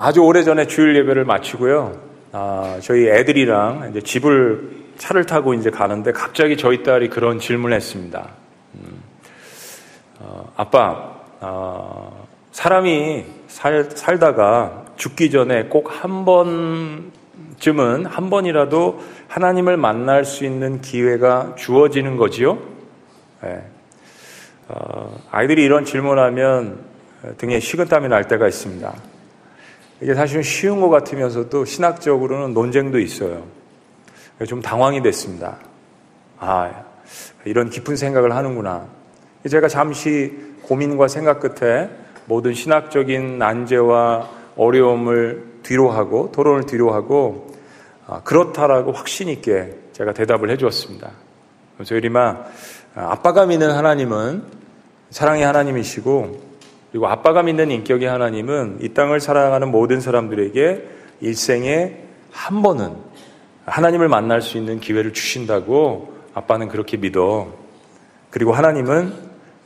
아주 0.00 0.20
오래전에 0.20 0.68
주일 0.68 0.94
예배를 0.94 1.24
마치고요. 1.24 2.00
아, 2.30 2.78
저희 2.80 3.08
애들이랑 3.08 3.88
이제 3.90 4.00
집을 4.00 4.70
차를 4.96 5.26
타고 5.26 5.54
이제 5.54 5.70
가는데 5.70 6.12
갑자기 6.12 6.56
저희 6.56 6.84
딸이 6.84 7.08
그런 7.08 7.40
질문을 7.40 7.74
했습니다. 7.76 8.28
음, 8.74 9.02
어, 10.20 10.52
아빠, 10.54 11.16
어, 11.40 12.28
사람이 12.52 13.24
살, 13.48 13.90
살다가 13.90 14.84
죽기 14.94 15.32
전에 15.32 15.64
꼭 15.64 15.90
한 15.90 16.24
번쯤은 16.24 18.06
한 18.06 18.30
번이라도 18.30 19.02
하나님을 19.26 19.76
만날 19.76 20.24
수 20.24 20.44
있는 20.44 20.80
기회가 20.80 21.56
주어지는 21.56 22.16
거지요? 22.16 22.56
네. 23.42 23.64
어, 24.68 25.18
아이들이 25.32 25.64
이런 25.64 25.84
질문하면 25.84 26.84
등에 27.38 27.58
식은땀이 27.58 28.06
날 28.06 28.28
때가 28.28 28.46
있습니다. 28.46 28.94
이게 30.00 30.14
사실은 30.14 30.42
쉬운 30.42 30.80
것 30.80 30.88
같으면서도 30.88 31.64
신학적으로는 31.64 32.54
논쟁도 32.54 32.98
있어요. 33.00 33.44
좀 34.46 34.62
당황이 34.62 35.02
됐습니다. 35.02 35.56
아, 36.38 36.84
이런 37.44 37.70
깊은 37.70 37.96
생각을 37.96 38.34
하는구나. 38.34 38.86
제가 39.48 39.68
잠시 39.68 40.32
고민과 40.62 41.08
생각 41.08 41.40
끝에 41.40 41.90
모든 42.26 42.54
신학적인 42.54 43.38
난제와 43.38 44.28
어려움을 44.56 45.44
뒤로 45.62 45.90
하고 45.90 46.30
토론을 46.32 46.66
뒤로 46.66 46.92
하고 46.92 47.52
아, 48.06 48.20
그렇다라고 48.22 48.92
확신 48.92 49.28
있게 49.28 49.74
제가 49.92 50.12
대답을 50.12 50.50
해주었습니다. 50.50 51.10
그래서 51.76 51.94
예리마 51.96 52.44
아빠가 52.94 53.46
믿는 53.46 53.70
하나님은 53.70 54.44
사랑의 55.10 55.44
하나님이시고 55.44 56.47
그리고 56.90 57.06
아빠가 57.06 57.42
믿는 57.42 57.70
인격의 57.70 58.08
하나님은 58.08 58.78
이 58.80 58.88
땅을 58.90 59.20
사랑하는 59.20 59.70
모든 59.70 60.00
사람들에게 60.00 60.82
일생에 61.20 61.96
한 62.30 62.62
번은 62.62 62.96
하나님을 63.66 64.08
만날 64.08 64.40
수 64.40 64.56
있는 64.56 64.80
기회를 64.80 65.12
주신다고 65.12 66.14
아빠는 66.34 66.68
그렇게 66.68 66.96
믿어. 66.96 67.52
그리고 68.30 68.52
하나님은 68.52 69.12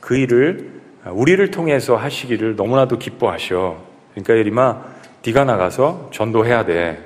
그 0.01 0.17
일을 0.17 0.81
우리를 1.05 1.51
통해서 1.51 1.95
하시기를 1.95 2.55
너무나도 2.55 2.97
기뻐하셔. 2.97 3.77
그러니까 4.11 4.35
예림아, 4.37 4.83
네가 5.25 5.45
나가서 5.45 6.09
전도해야 6.11 6.65
돼. 6.65 7.05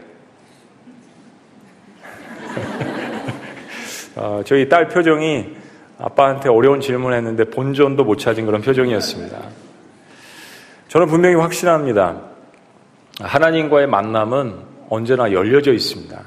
어, 4.15 4.41
저희 4.45 4.67
딸 4.67 4.87
표정이 4.87 5.55
아빠한테 5.99 6.49
어려운 6.49 6.81
질문했는데 6.81 7.43
을 7.43 7.49
본전도 7.49 8.03
못 8.03 8.17
찾은 8.17 8.45
그런 8.45 8.61
표정이었습니다. 8.61 9.66
저는 10.88 11.07
분명히 11.07 11.35
확신합니다. 11.35 12.21
하나님과의 13.19 13.88
만남은 13.88 14.55
언제나 14.89 15.31
열려져 15.33 15.73
있습니다. 15.73 16.21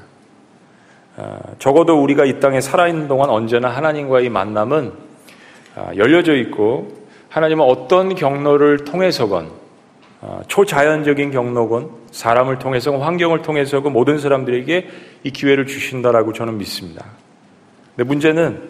어, 1.17 1.39
적어도 1.57 2.01
우리가 2.01 2.25
이 2.25 2.39
땅에 2.39 2.61
살아있는 2.61 3.07
동안 3.07 3.29
언제나 3.29 3.69
하나님과의 3.69 4.29
만남은 4.29 4.93
어, 5.75 5.91
열려져 5.95 6.35
있고 6.35 6.91
하나님은 7.29 7.65
어떤 7.65 8.13
경로를 8.13 8.85
통해서건 8.85 9.49
어, 10.21 10.41
초자연적인 10.47 11.31
경로건 11.31 11.89
사람을 12.11 12.59
통해서건 12.59 13.01
환경을 13.01 13.41
통해서건 13.41 13.91
모든 13.91 14.19
사람들에게 14.19 14.89
이 15.23 15.31
기회를 15.31 15.65
주신다라고 15.65 16.33
저는 16.33 16.59
믿습니다. 16.59 17.05
근데 17.95 18.07
문제는 18.07 18.61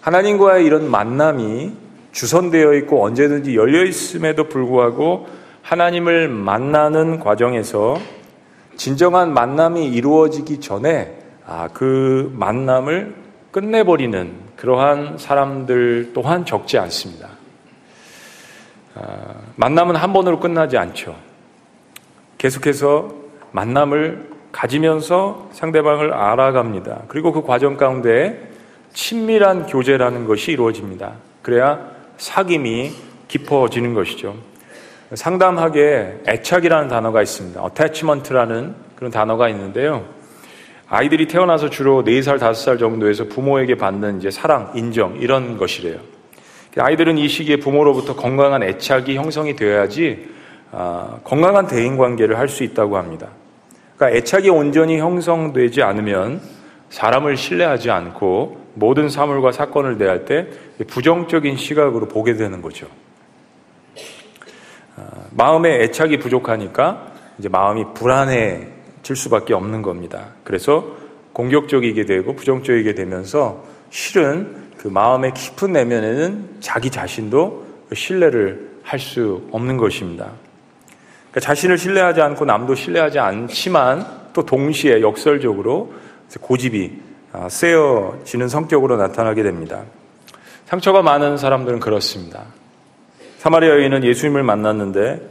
하나님과의 0.00 0.64
이런 0.64 0.90
만남이 0.90 1.87
주선되어 2.12 2.74
있고 2.74 3.04
언제든지 3.04 3.56
열려 3.56 3.84
있음에도 3.84 4.44
불구하고 4.44 5.26
하나님을 5.62 6.28
만나는 6.28 7.20
과정에서 7.20 7.98
진정한 8.76 9.34
만남이 9.34 9.86
이루어지기 9.88 10.60
전에 10.60 11.18
아, 11.46 11.68
그 11.72 12.32
만남을 12.36 13.14
끝내버리는 13.50 14.32
그러한 14.56 15.18
사람들 15.18 16.12
또한 16.14 16.44
적지 16.44 16.78
않습니다. 16.78 17.28
아, 18.94 19.34
만남은 19.56 19.96
한 19.96 20.12
번으로 20.12 20.40
끝나지 20.40 20.76
않죠. 20.76 21.16
계속해서 22.38 23.12
만남을 23.52 24.30
가지면서 24.52 25.48
상대방을 25.52 26.12
알아갑니다. 26.12 27.02
그리고 27.08 27.32
그 27.32 27.42
과정 27.42 27.76
가운데 27.76 28.50
친밀한 28.92 29.66
교제라는 29.66 30.26
것이 30.26 30.52
이루어집니다. 30.52 31.14
그래야 31.42 31.97
사귐이 32.18 32.90
깊어지는 33.28 33.94
것이죠. 33.94 34.36
상담하게 35.14 36.22
애착이라는 36.28 36.88
단어가 36.88 37.22
있습니다. 37.22 37.62
attachment라는 37.62 38.74
그런 38.96 39.10
단어가 39.10 39.48
있는데요. 39.48 40.04
아이들이 40.88 41.28
태어나서 41.28 41.70
주로 41.70 42.02
4살, 42.02 42.38
5살 42.38 42.78
정도에서 42.78 43.24
부모에게 43.24 43.76
받는 43.76 44.18
이제 44.18 44.30
사랑, 44.30 44.72
인정, 44.74 45.16
이런 45.16 45.56
것이래요. 45.56 45.98
아이들은 46.76 47.18
이 47.18 47.28
시기에 47.28 47.56
부모로부터 47.56 48.14
건강한 48.14 48.62
애착이 48.62 49.16
형성이 49.16 49.56
되어야지 49.56 50.28
아, 50.70 51.18
건강한 51.24 51.66
대인 51.66 51.96
관계를 51.96 52.38
할 52.38 52.48
수 52.48 52.62
있다고 52.62 52.96
합니다. 52.98 53.28
그러니까 53.96 54.18
애착이 54.18 54.48
온전히 54.48 54.98
형성되지 54.98 55.82
않으면 55.82 56.40
사람을 56.90 57.36
신뢰하지 57.36 57.90
않고 57.90 58.67
모든 58.78 59.08
사물과 59.08 59.52
사건을 59.52 59.98
대할 59.98 60.24
때 60.24 60.46
부정적인 60.86 61.56
시각으로 61.56 62.06
보게 62.08 62.34
되는 62.34 62.62
거죠. 62.62 62.86
아, 64.96 65.06
마음의 65.32 65.82
애착이 65.84 66.18
부족하니까 66.18 67.12
이제 67.38 67.48
마음이 67.48 67.84
불안해질 67.94 69.16
수밖에 69.16 69.54
없는 69.54 69.82
겁니다. 69.82 70.28
그래서 70.44 70.96
공격적이게 71.32 72.04
되고 72.04 72.34
부정적이게 72.34 72.94
되면서 72.94 73.64
실은 73.90 74.68
그 74.76 74.88
마음의 74.88 75.34
깊은 75.34 75.72
내면에는 75.72 76.56
자기 76.60 76.90
자신도 76.90 77.66
신뢰를 77.92 78.68
할 78.88 78.98
수 78.98 79.46
없는 79.52 79.76
것입니다. 79.76 80.30
그러니까 81.30 81.40
자신을 81.40 81.76
신뢰하지 81.76 82.22
않고 82.22 82.46
남도 82.46 82.74
신뢰하지 82.74 83.18
않지만 83.18 84.06
또 84.32 84.46
동시에 84.46 85.02
역설적으로 85.02 85.92
고집이 86.40 87.07
아, 87.40 87.48
세어지는 87.48 88.48
성격으로 88.48 88.96
나타나게 88.96 89.44
됩니다. 89.44 89.84
상처가 90.66 91.02
많은 91.02 91.36
사람들은 91.36 91.78
그렇습니다. 91.78 92.42
사마리아 93.38 93.70
여인은 93.70 94.02
예수님을 94.02 94.42
만났는데 94.42 95.22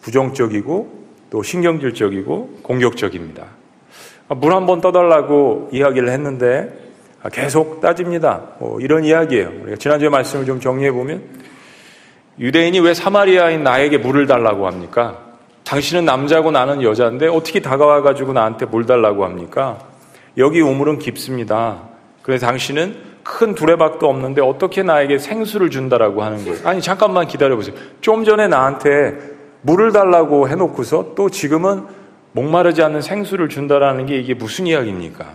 부정적이고 0.00 1.00
또 1.28 1.42
신경질적이고 1.42 2.60
공격적입니다. 2.62 3.44
아, 4.28 4.34
물한 4.34 4.64
번 4.64 4.80
떠달라고 4.80 5.68
이야기를 5.70 6.08
했는데 6.08 6.72
아, 7.22 7.28
계속 7.28 7.82
따집니다. 7.82 8.42
뭐 8.58 8.80
이런 8.80 9.04
이야기예요. 9.04 9.50
우리가 9.62 9.76
지난주에 9.76 10.08
말씀을 10.08 10.46
좀 10.46 10.60
정리해 10.60 10.90
보면 10.92 11.22
유대인이 12.38 12.80
왜 12.80 12.94
사마리아인 12.94 13.62
나에게 13.62 13.98
물을 13.98 14.26
달라고 14.26 14.66
합니까? 14.66 15.18
당신은 15.64 16.06
남자고 16.06 16.52
나는 16.52 16.82
여자인데 16.82 17.28
어떻게 17.28 17.60
다가와 17.60 18.00
가지고 18.00 18.32
나한테 18.32 18.64
물 18.64 18.86
달라고 18.86 19.26
합니까? 19.26 19.89
여기 20.36 20.60
우물은 20.60 20.98
깊습니다. 20.98 21.88
그래서 22.22 22.46
당신은 22.46 23.10
큰 23.22 23.54
두레박도 23.54 24.08
없는데 24.08 24.40
어떻게 24.40 24.82
나에게 24.82 25.18
생수를 25.18 25.70
준다라고 25.70 26.22
하는 26.22 26.44
거예요. 26.44 26.58
아니, 26.64 26.80
잠깐만 26.80 27.26
기다려보세요. 27.26 27.74
좀 28.00 28.24
전에 28.24 28.48
나한테 28.48 29.18
물을 29.62 29.92
달라고 29.92 30.48
해놓고서 30.48 31.12
또 31.14 31.28
지금은 31.28 31.84
목마르지 32.32 32.82
않는 32.82 33.02
생수를 33.02 33.48
준다라는 33.48 34.06
게 34.06 34.18
이게 34.18 34.34
무슨 34.34 34.66
이야기입니까? 34.66 35.26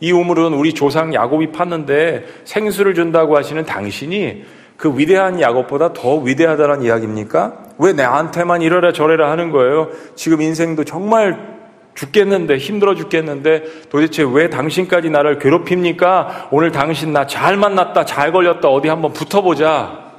이 0.00 0.12
우물은 0.12 0.52
우리 0.54 0.74
조상 0.74 1.14
야곱이 1.14 1.52
팠는데 1.52 2.24
생수를 2.44 2.94
준다고 2.94 3.36
하시는 3.36 3.64
당신이 3.64 4.44
그 4.76 4.98
위대한 4.98 5.40
야곱보다 5.40 5.92
더 5.92 6.16
위대하다는 6.16 6.82
이야기입니까? 6.82 7.58
왜 7.78 7.92
나한테만 7.92 8.60
이러라 8.62 8.92
저래라 8.92 9.30
하는 9.30 9.50
거예요? 9.50 9.88
지금 10.16 10.42
인생도 10.42 10.84
정말 10.84 11.53
죽겠는데 11.94 12.58
힘들어 12.58 12.94
죽겠는데 12.94 13.88
도대체 13.88 14.24
왜 14.28 14.50
당신까지 14.50 15.10
나를 15.10 15.38
괴롭힙니까? 15.38 16.48
오늘 16.50 16.72
당신 16.72 17.12
나 17.12 17.26
잘 17.26 17.56
만났다 17.56 18.04
잘 18.04 18.32
걸렸다 18.32 18.68
어디 18.68 18.88
한번 18.88 19.12
붙어보자. 19.12 20.12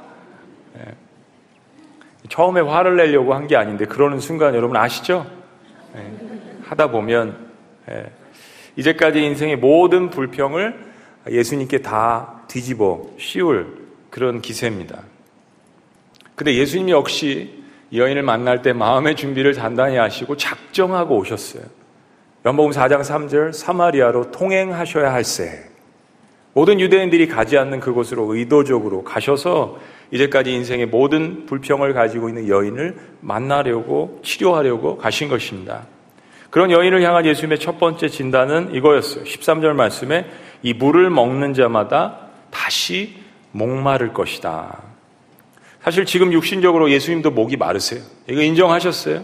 네. 0.74 0.80
처음에 2.28 2.60
화를 2.62 2.96
내려고 2.96 3.34
한 3.34 3.46
게 3.46 3.56
아닌데 3.56 3.84
그러는 3.84 4.18
순간 4.20 4.54
여러분 4.54 4.76
아시죠? 4.76 5.26
네. 5.94 6.10
하다 6.64 6.90
보면 6.90 7.36
네. 7.86 8.10
이제까지 8.76 9.22
인생의 9.22 9.56
모든 9.56 10.10
불평을 10.10 10.74
예수님께 11.30 11.82
다 11.82 12.42
뒤집어 12.48 13.02
씌울 13.18 13.86
그런 14.10 14.40
기세입니다. 14.40 15.02
근데 16.34 16.54
예수님 16.54 16.90
역시 16.90 17.64
여인을 17.92 18.22
만날 18.22 18.62
때 18.62 18.72
마음의 18.72 19.16
준비를 19.16 19.54
단단히 19.54 19.96
하시고 19.96 20.36
작정하고 20.36 21.16
오셨어요. 21.16 21.62
연복음 22.44 22.72
4장 22.72 23.00
3절 23.00 23.52
사마리아로 23.52 24.30
통행하셔야 24.30 25.12
할세. 25.12 25.64
모든 26.52 26.80
유대인들이 26.80 27.28
가지 27.28 27.58
않는 27.58 27.80
그곳으로 27.80 28.34
의도적으로 28.34 29.04
가셔서 29.04 29.78
이제까지 30.10 30.52
인생의 30.52 30.86
모든 30.86 31.44
불평을 31.46 31.92
가지고 31.92 32.28
있는 32.28 32.48
여인을 32.48 32.96
만나려고 33.20 34.20
치료하려고 34.22 34.96
가신 34.96 35.28
것입니다. 35.28 35.86
그런 36.50 36.70
여인을 36.70 37.02
향한 37.02 37.26
예수님의 37.26 37.58
첫 37.58 37.78
번째 37.78 38.08
진단은 38.08 38.74
이거였어요. 38.74 39.24
13절 39.24 39.72
말씀에 39.74 40.26
이 40.62 40.72
물을 40.72 41.10
먹는 41.10 41.52
자마다 41.54 42.28
다시 42.50 43.16
목마를 43.52 44.12
것이다. 44.12 44.95
사실 45.86 46.04
지금 46.04 46.32
육신적으로 46.32 46.90
예수님도 46.90 47.30
목이 47.30 47.56
마르세요. 47.56 48.02
이거 48.28 48.42
인정하셨어요? 48.42 49.22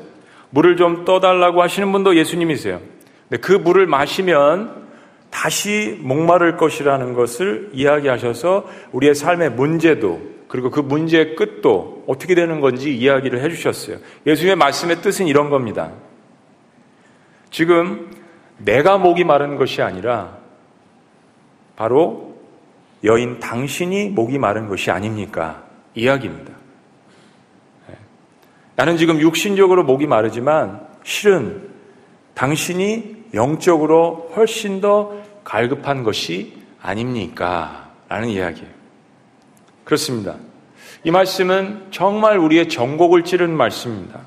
물을 0.50 0.76
좀 0.76 1.05
떠달라고 1.05 1.61
하시는 1.61 1.91
분도 1.91 2.14
예수님이세요. 2.14 2.81
근데 3.29 3.41
그 3.41 3.50
물을 3.50 3.88
마시면 3.88 4.87
다시 5.29 5.99
목마를 6.03 6.56
것이라는 6.56 7.14
것을 7.14 7.70
이야기하셔서 7.73 8.69
우리의 8.93 9.17
삶의 9.17 9.50
문제도 9.50 10.23
그리고 10.47 10.70
그 10.70 10.79
문제의 10.79 11.35
끝도 11.35 12.05
어떻게 12.06 12.37
되는 12.37 12.61
건지 12.61 12.97
이야기를 12.97 13.43
해주셨어요. 13.43 13.97
예수님의 14.25 14.55
말씀의 14.55 15.03
뜻은 15.03 15.26
이런 15.26 15.50
겁니다. 15.50 15.91
지금 17.50 18.09
내가 18.59 18.99
목이 18.99 19.25
마른 19.25 19.56
것이 19.56 19.82
아니라 19.82 20.38
바로 21.75 22.37
여인 23.03 23.41
당신이 23.41 24.11
목이 24.11 24.38
마른 24.38 24.69
것이 24.69 24.93
아닙니까? 24.93 25.72
이야기입니다. 25.94 26.53
네. 27.89 27.94
나는 28.77 28.97
지금 28.97 29.21
육신적으로 29.21 29.85
목이 29.85 30.06
마르지만 30.06 30.87
실은 31.05 31.69
당신이 32.35 33.25
영적으로 33.35 34.31
훨씬 34.37 34.81
더 34.81 35.15
갈급한 35.44 36.03
것이 36.03 36.56
아닙니까? 36.81 37.91
라는 38.09 38.29
이야기예요. 38.29 38.69
그렇습니다. 39.85 40.37
이 41.05 41.11
말씀은 41.11 41.89
정말 41.91 42.38
우리의 42.38 42.69
정곡을 42.69 43.25
찌르는 43.25 43.56
말씀입니다. 43.56 44.21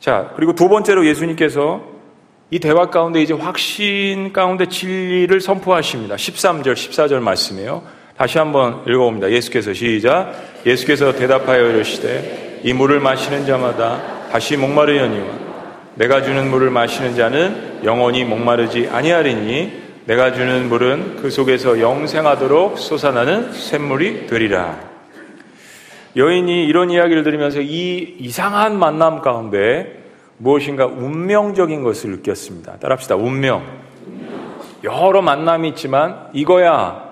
자, 0.00 0.32
그리고 0.36 0.54
두 0.54 0.68
번째로 0.68 1.06
예수님께서 1.06 1.92
이 2.50 2.58
대화 2.58 2.90
가운데 2.90 3.22
이제 3.22 3.32
확신 3.32 4.32
가운데 4.32 4.66
진리를 4.68 5.40
선포하십니다. 5.40 6.16
13절, 6.16 6.74
14절 6.74 7.20
말씀이에요. 7.20 7.82
다시 8.22 8.38
한번 8.38 8.84
읽어봅니다. 8.86 9.32
예수께서 9.32 9.74
시작. 9.74 10.32
예수께서 10.64 11.12
대답하여 11.12 11.70
이르시되 11.70 12.60
이 12.62 12.72
물을 12.72 13.00
마시는 13.00 13.46
자마다 13.46 14.28
다시 14.30 14.56
목마르려니와 14.56 15.26
내가 15.96 16.22
주는 16.22 16.48
물을 16.48 16.70
마시는 16.70 17.16
자는 17.16 17.80
영원히 17.82 18.24
목마르지 18.24 18.88
아니하리니 18.92 19.72
내가 20.04 20.32
주는 20.32 20.68
물은 20.68 21.16
그 21.16 21.30
속에서 21.32 21.80
영생하도록 21.80 22.78
솟아나는 22.78 23.54
샘물이 23.54 24.28
되리라. 24.28 24.78
여인이 26.14 26.64
이런 26.64 26.92
이야기를 26.92 27.24
들으면서 27.24 27.60
이 27.60 28.18
이상한 28.20 28.78
만남 28.78 29.20
가운데 29.20 30.00
무엇인가 30.38 30.86
운명적인 30.86 31.82
것을 31.82 32.10
느꼈습니다. 32.10 32.76
따라합시다. 32.78 33.16
운명. 33.16 33.64
여러 34.84 35.22
만남이 35.22 35.70
있지만 35.70 36.28
이거야. 36.32 37.11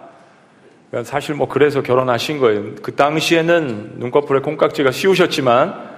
사실 1.04 1.34
뭐 1.36 1.46
그래서 1.48 1.82
결혼하신 1.82 2.38
거예요. 2.38 2.74
그 2.82 2.94
당시에는 2.96 3.94
눈꺼풀에 3.98 4.40
콩깍지가 4.40 4.90
씌우셨지만 4.90 5.90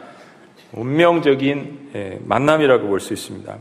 운명적인 0.73 1.91
예, 1.95 2.19
만남이라고 2.25 2.89
볼 2.89 3.01
수 3.01 3.13
있습니다. 3.13 3.57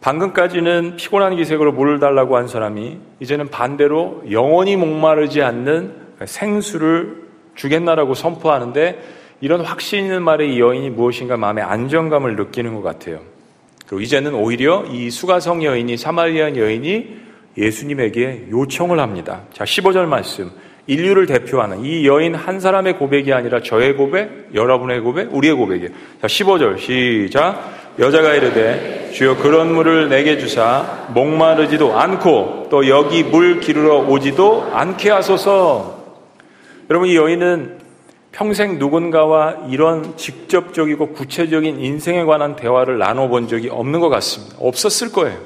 방금까지는 0.00 0.96
피곤한 0.96 1.36
기색으로 1.36 1.72
물을 1.72 2.00
달라고 2.00 2.36
한 2.36 2.48
사람이 2.48 2.98
이제는 3.20 3.48
반대로 3.48 4.22
영원히 4.30 4.76
목마르지 4.76 5.42
않는 5.42 5.94
생수를 6.24 7.24
주겠나라고 7.54 8.14
선포하는데 8.14 8.98
이런 9.42 9.60
확신 9.60 10.04
있는 10.04 10.22
말에 10.22 10.46
이 10.46 10.60
여인이 10.60 10.90
무엇인가 10.90 11.36
마음의 11.36 11.64
안정감을 11.64 12.36
느끼는 12.36 12.74
것 12.74 12.82
같아요. 12.82 13.20
그리고 13.86 14.00
이제는 14.00 14.34
오히려 14.34 14.84
이 14.86 15.10
수가성 15.10 15.64
여인이 15.64 15.96
사마리안 15.98 16.56
여인이 16.56 17.20
예수님에게 17.56 18.46
요청을 18.50 19.00
합니다. 19.00 19.42
자, 19.52 19.64
15절 19.64 20.06
말씀. 20.06 20.50
인류를 20.86 21.26
대표하는 21.26 21.84
이 21.84 22.06
여인 22.06 22.34
한 22.34 22.58
사람의 22.58 22.98
고백이 22.98 23.32
아니라 23.32 23.62
저의 23.62 23.96
고백, 23.96 24.50
여러분의 24.54 25.00
고백, 25.00 25.32
우리의 25.34 25.54
고백이에요. 25.54 25.90
자, 26.20 26.26
15절 26.26 26.78
시작. 26.78 27.80
여자가 27.98 28.34
이르되 28.34 29.10
주여 29.12 29.36
그런 29.36 29.74
물을 29.74 30.08
내게 30.08 30.38
주사 30.38 31.06
목마르지도 31.12 31.98
않고 31.98 32.68
또 32.70 32.88
여기 32.88 33.22
물 33.22 33.60
기르러 33.60 33.98
오지도 33.98 34.70
않게 34.72 35.10
하소서. 35.10 36.16
여러분 36.88 37.08
이 37.08 37.16
여인은 37.16 37.78
평생 38.32 38.78
누군가와 38.78 39.66
이런 39.68 40.16
직접적이고 40.16 41.12
구체적인 41.12 41.80
인생에 41.80 42.24
관한 42.24 42.56
대화를 42.56 42.98
나눠본 42.98 43.48
적이 43.48 43.68
없는 43.70 44.00
것 44.00 44.08
같습니다. 44.08 44.56
없었을 44.60 45.12
거예요. 45.12 45.38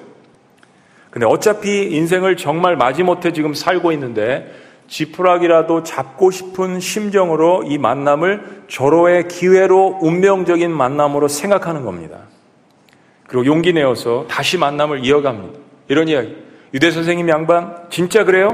근데 1.15 1.27
어차피 1.27 1.95
인생을 1.95 2.37
정말 2.37 2.75
마지못해 2.75 3.33
지금 3.33 3.55
살고 3.55 3.93
있는데 3.93 4.53
지푸라기라도 4.89 5.85
잡고 5.85 6.33
싶은 6.33 6.81
심정으로 6.81 7.63
이 7.69 7.79
만남을 7.79 8.65
절호의 8.67 9.29
기회로 9.29 10.01
운명적인 10.01 10.73
만남으로 10.73 11.29
생각하는 11.29 11.85
겁니다. 11.85 12.19
그리고 13.29 13.47
용기 13.47 13.73
내어서 13.73 14.27
다시 14.29 14.59
만남을 14.59 15.07
이어갑니다. 15.07 15.57
이런 15.87 16.09
이야기. 16.09 16.37
유대 16.75 16.91
선생님 16.91 17.29
양반, 17.29 17.77
진짜 17.91 18.25
그래요? 18.25 18.49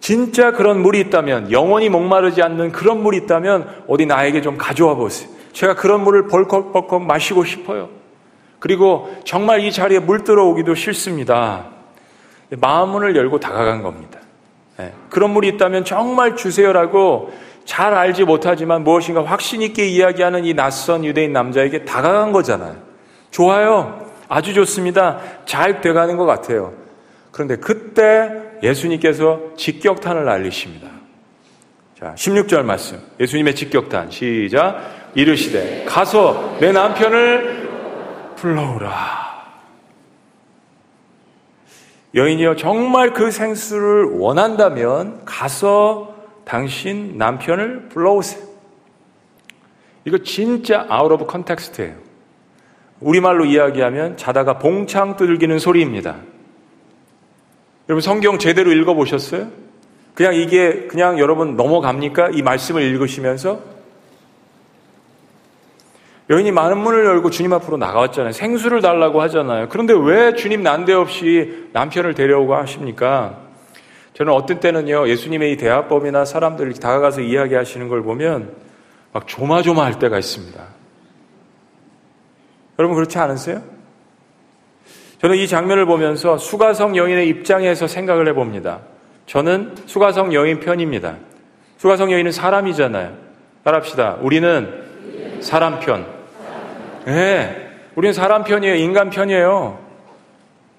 진짜 0.00 0.50
그런 0.50 0.82
물이 0.82 0.98
있다면, 0.98 1.52
영원히 1.52 1.90
목마르지 1.90 2.42
않는 2.42 2.72
그런 2.72 3.04
물이 3.04 3.18
있다면, 3.18 3.84
어디 3.86 4.04
나에게 4.04 4.42
좀 4.42 4.58
가져와 4.58 4.96
보세요. 4.96 5.30
제가 5.52 5.76
그런 5.76 6.02
물을 6.02 6.26
벌컥벌컥 6.26 7.04
마시고 7.04 7.44
싶어요. 7.44 7.88
그리고 8.58 9.14
정말 9.24 9.60
이 9.60 9.70
자리에 9.70 10.00
물 10.00 10.24
들어오기도 10.24 10.74
싫습니다. 10.74 11.73
마음문을 12.50 13.16
열고 13.16 13.40
다가간 13.40 13.82
겁니다. 13.82 14.18
네. 14.76 14.92
그런 15.10 15.30
물이 15.30 15.48
있다면 15.48 15.84
정말 15.84 16.36
주세요라고 16.36 17.32
잘 17.64 17.94
알지 17.94 18.24
못하지만 18.24 18.84
무엇인가 18.84 19.24
확신 19.24 19.62
있게 19.62 19.86
이야기하는 19.86 20.44
이 20.44 20.54
낯선 20.54 21.04
유대인 21.04 21.32
남자에게 21.32 21.84
다가간 21.84 22.32
거잖아요. 22.32 22.76
좋아요. 23.30 24.06
아주 24.28 24.54
좋습니다. 24.54 25.20
잘 25.44 25.80
돼가는 25.80 26.16
것 26.16 26.26
같아요. 26.26 26.72
그런데 27.30 27.56
그때 27.56 28.30
예수님께서 28.62 29.40
직격탄을 29.56 30.24
날리십니다. 30.24 30.88
자, 31.98 32.14
16절 32.16 32.62
말씀. 32.62 33.00
예수님의 33.18 33.54
직격탄. 33.54 34.10
시작. 34.10 35.10
이르시되, 35.14 35.84
가서 35.86 36.56
내 36.60 36.72
남편을 36.72 37.70
불러오라. 38.36 39.23
여인이여 42.14 42.56
정말 42.56 43.12
그 43.12 43.30
생수를 43.30 44.04
원한다면 44.18 45.24
가서 45.24 46.14
당신 46.44 47.18
남편을 47.18 47.88
불러오세요. 47.88 48.44
이거 50.04 50.18
진짜 50.18 50.86
out 50.88 51.10
of 51.10 51.26
context예요. 51.26 51.94
우리말로 53.00 53.44
이야기하면 53.44 54.16
자다가 54.16 54.58
봉창 54.58 55.16
두들기는 55.16 55.58
소리입니다. 55.58 56.16
여러분 57.88 58.00
성경 58.00 58.38
제대로 58.38 58.72
읽어보셨어요? 58.72 59.48
그냥 60.14 60.34
이게 60.34 60.86
그냥 60.86 61.18
여러분 61.18 61.56
넘어갑니까? 61.56 62.30
이 62.30 62.42
말씀을 62.42 62.82
읽으시면서 62.82 63.73
여인이 66.30 66.52
마음 66.52 66.78
문을 66.78 67.04
열고 67.04 67.30
주님 67.30 67.52
앞으로 67.52 67.76
나아왔잖아요. 67.76 68.32
생수를 68.32 68.80
달라고 68.80 69.20
하잖아요. 69.22 69.68
그런데 69.68 69.92
왜 69.94 70.34
주님 70.34 70.62
난데없이 70.62 71.68
남편을 71.72 72.14
데려오고 72.14 72.54
하십니까? 72.54 73.38
저는 74.14 74.32
어떤 74.32 74.60
때는요, 74.60 75.08
예수님의 75.08 75.52
이 75.52 75.56
대화법이나 75.56 76.24
사람들 76.24 76.70
이 76.70 76.74
다가가서 76.74 77.20
이야기하시는 77.20 77.88
걸 77.88 78.02
보면 78.02 78.54
막 79.12 79.26
조마조마할 79.26 79.98
때가 79.98 80.18
있습니다. 80.18 80.64
여러분 82.78 82.94
그렇지 82.94 83.18
않으세요? 83.18 83.62
저는 85.20 85.36
이 85.36 85.46
장면을 85.46 85.84
보면서 85.86 86.38
수가성 86.38 86.96
여인의 86.96 87.28
입장에서 87.28 87.86
생각을 87.86 88.28
해봅니다. 88.28 88.80
저는 89.26 89.74
수가성 89.86 90.32
여인 90.32 90.60
편입니다. 90.60 91.16
수가성 91.78 92.12
여인은 92.12 92.32
사람이잖아요. 92.32 93.16
따라합시다. 93.62 94.18
우리는 94.20 94.83
사람 95.44 95.78
편. 95.78 96.06
예. 97.06 97.12
네, 97.12 97.70
우리는 97.94 98.12
사람 98.12 98.44
편이에요. 98.44 98.74
인간 98.76 99.10
편이에요. 99.10 99.78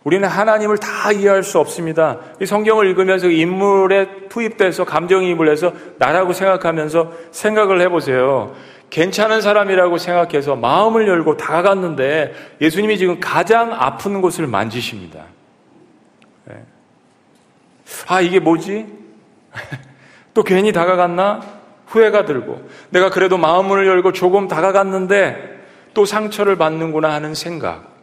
우리는 0.03 0.27
하나님을 0.27 0.77
다 0.77 1.11
이해할 1.11 1.41
수 1.41 1.59
없습니다. 1.59 2.19
이 2.39 2.45
성경을 2.45 2.87
읽으면서 2.87 3.27
인물에 3.27 4.27
투입돼서 4.29 4.85
감정이입을 4.85 5.49
해서 5.49 5.73
나라고 5.97 6.33
생각하면서 6.33 7.11
생각을 7.31 7.81
해보세요. 7.81 8.55
괜찮은 8.91 9.41
사람이라고 9.41 9.97
생각해서 9.97 10.55
마음을 10.55 11.07
열고 11.07 11.37
다가갔는데 11.37 12.33
예수님이 12.61 12.99
지금 12.99 13.19
가장 13.19 13.73
아픈 13.73 14.21
곳을 14.21 14.45
만지십니다. 14.45 15.23
네. 16.45 16.55
아, 18.07 18.21
이게 18.21 18.39
뭐지? 18.39 18.85
또 20.35 20.43
괜히 20.43 20.71
다가갔나? 20.71 21.54
후회가 21.95 22.25
들고 22.25 22.67
내가 22.89 23.09
그래도 23.09 23.37
마음을 23.37 23.87
열고 23.87 24.11
조금 24.11 24.47
다가갔는데 24.47 25.55
또 25.93 26.05
상처를 26.05 26.57
받는구나 26.57 27.13
하는 27.13 27.33
생각. 27.33 27.95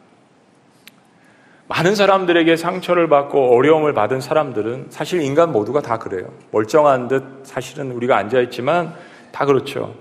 많은 1.68 1.94
사람들에게 1.94 2.56
상처를 2.56 3.08
받고 3.08 3.54
어려움을 3.54 3.94
받은 3.94 4.20
사람들은 4.20 4.86
사실 4.90 5.22
인간 5.22 5.52
모두가 5.52 5.80
다 5.80 5.98
그래요. 5.98 6.32
멀쩡한 6.50 7.08
듯 7.08 7.22
사실은 7.44 7.92
우리가 7.92 8.16
앉아있지만 8.16 8.94
다 9.30 9.46
그렇죠. 9.46 9.94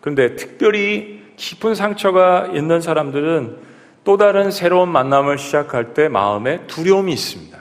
그런데 0.00 0.36
특별히 0.36 1.24
깊은 1.36 1.74
상처가 1.74 2.48
있는 2.52 2.80
사람들은 2.80 3.56
또 4.04 4.16
다른 4.16 4.50
새로운 4.50 4.88
만남을 4.90 5.38
시작할 5.38 5.94
때 5.94 6.08
마음에 6.08 6.66
두려움이 6.66 7.12
있습니다. 7.12 7.58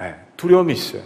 네, 0.00 0.14
두려움이 0.36 0.72
있어요. 0.72 1.02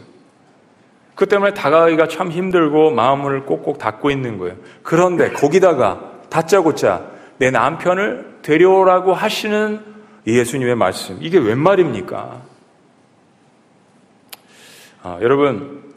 그 1.21 1.27
때문에 1.27 1.53
다가가기가 1.53 2.09
참 2.09 2.31
힘들고 2.31 2.93
마음을 2.93 3.45
꼭꼭 3.45 3.77
닫고 3.77 4.11
있는 4.11 4.39
거예요. 4.39 4.57
그런데 4.83 5.31
거기다가 5.31 6.13
다짜고짜 6.31 7.11
내 7.37 7.51
남편을 7.51 8.39
데려오라고 8.41 9.13
하시는 9.13 9.85
예수님의 10.27 10.77
말씀. 10.77 11.19
이게 11.21 11.37
웬 11.37 11.59
말입니까? 11.59 12.41
아, 15.03 15.19
여러분, 15.21 15.93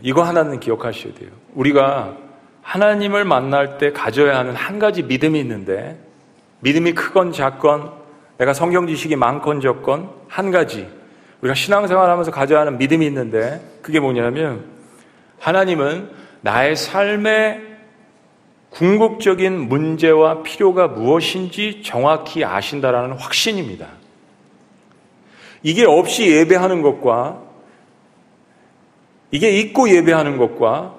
이거 0.00 0.22
하나는 0.22 0.58
기억하셔야 0.58 1.12
돼요. 1.12 1.28
우리가 1.54 2.16
하나님을 2.62 3.26
만날 3.26 3.76
때 3.76 3.92
가져야 3.92 4.38
하는 4.38 4.54
한 4.54 4.78
가지 4.78 5.02
믿음이 5.02 5.38
있는데, 5.40 6.00
믿음이 6.60 6.94
크건 6.94 7.32
작건, 7.32 7.92
내가 8.38 8.54
성경 8.54 8.86
지식이 8.86 9.16
많건 9.16 9.60
적건, 9.60 10.08
한 10.26 10.50
가지, 10.50 11.01
우리가 11.42 11.54
신앙생활 11.54 12.08
하면서 12.08 12.30
가져야 12.30 12.60
하는 12.60 12.78
믿음이 12.78 13.04
있는데, 13.06 13.60
그게 13.82 14.00
뭐냐면, 14.00 14.64
하나님은 15.38 16.10
나의 16.40 16.76
삶의 16.76 17.60
궁극적인 18.70 19.68
문제와 19.68 20.42
필요가 20.42 20.88
무엇인지 20.88 21.82
정확히 21.84 22.44
아신다라는 22.44 23.16
확신입니다. 23.18 23.86
이게 25.62 25.84
없이 25.84 26.28
예배하는 26.30 26.82
것과 26.82 27.42
이게 29.30 29.50
잊고 29.50 29.88
예배하는 29.90 30.38
것과 30.38 30.94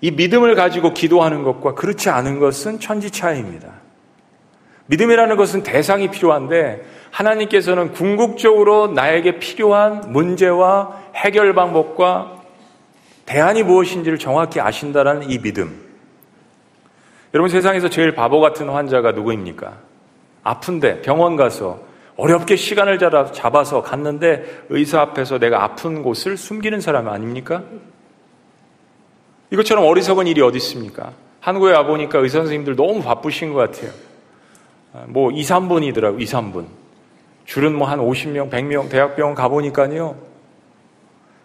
이 0.00 0.10
믿음을 0.10 0.54
가지고 0.54 0.94
기도하는 0.94 1.42
것과 1.42 1.74
그렇지 1.74 2.08
않은 2.08 2.38
것은 2.38 2.80
천지 2.80 3.10
차이입니다. 3.10 3.72
믿음이라는 4.88 5.36
것은 5.36 5.62
대상이 5.62 6.10
필요한데 6.10 6.84
하나님께서는 7.10 7.92
궁극적으로 7.92 8.88
나에게 8.88 9.38
필요한 9.38 10.12
문제와 10.12 10.98
해결 11.14 11.54
방법과 11.54 12.42
대안이 13.26 13.62
무엇인지를 13.62 14.18
정확히 14.18 14.60
아신다라는 14.60 15.30
이 15.30 15.38
믿음. 15.38 15.86
여러분 17.34 17.50
세상에서 17.50 17.90
제일 17.90 18.14
바보 18.14 18.40
같은 18.40 18.68
환자가 18.70 19.12
누구입니까? 19.12 19.76
아픈데 20.42 21.02
병원 21.02 21.36
가서 21.36 21.80
어렵게 22.16 22.56
시간을 22.56 22.98
잡아서 23.32 23.82
갔는데 23.82 24.64
의사 24.70 25.02
앞에서 25.02 25.38
내가 25.38 25.62
아픈 25.62 26.02
곳을 26.02 26.38
숨기는 26.38 26.80
사람 26.80 27.08
아닙니까? 27.08 27.62
이것처럼 29.50 29.84
어리석은 29.84 30.26
일이 30.26 30.40
어디 30.40 30.56
있습니까? 30.56 31.12
한국에 31.40 31.72
와보니까 31.72 32.18
의사 32.18 32.38
선생님들 32.38 32.76
너무 32.76 33.02
바쁘신 33.02 33.52
것 33.52 33.58
같아요. 33.70 34.07
아, 34.92 35.04
뭐 35.06 35.30
2, 35.30 35.42
3분이더라고, 35.42 36.20
2, 36.20 36.24
3분. 36.24 36.66
줄은 37.44 37.74
뭐 37.74 37.88
한 37.88 37.98
50명, 37.98 38.50
100명 38.50 38.90
대학병원 38.90 39.34
가보니까요. 39.34 40.16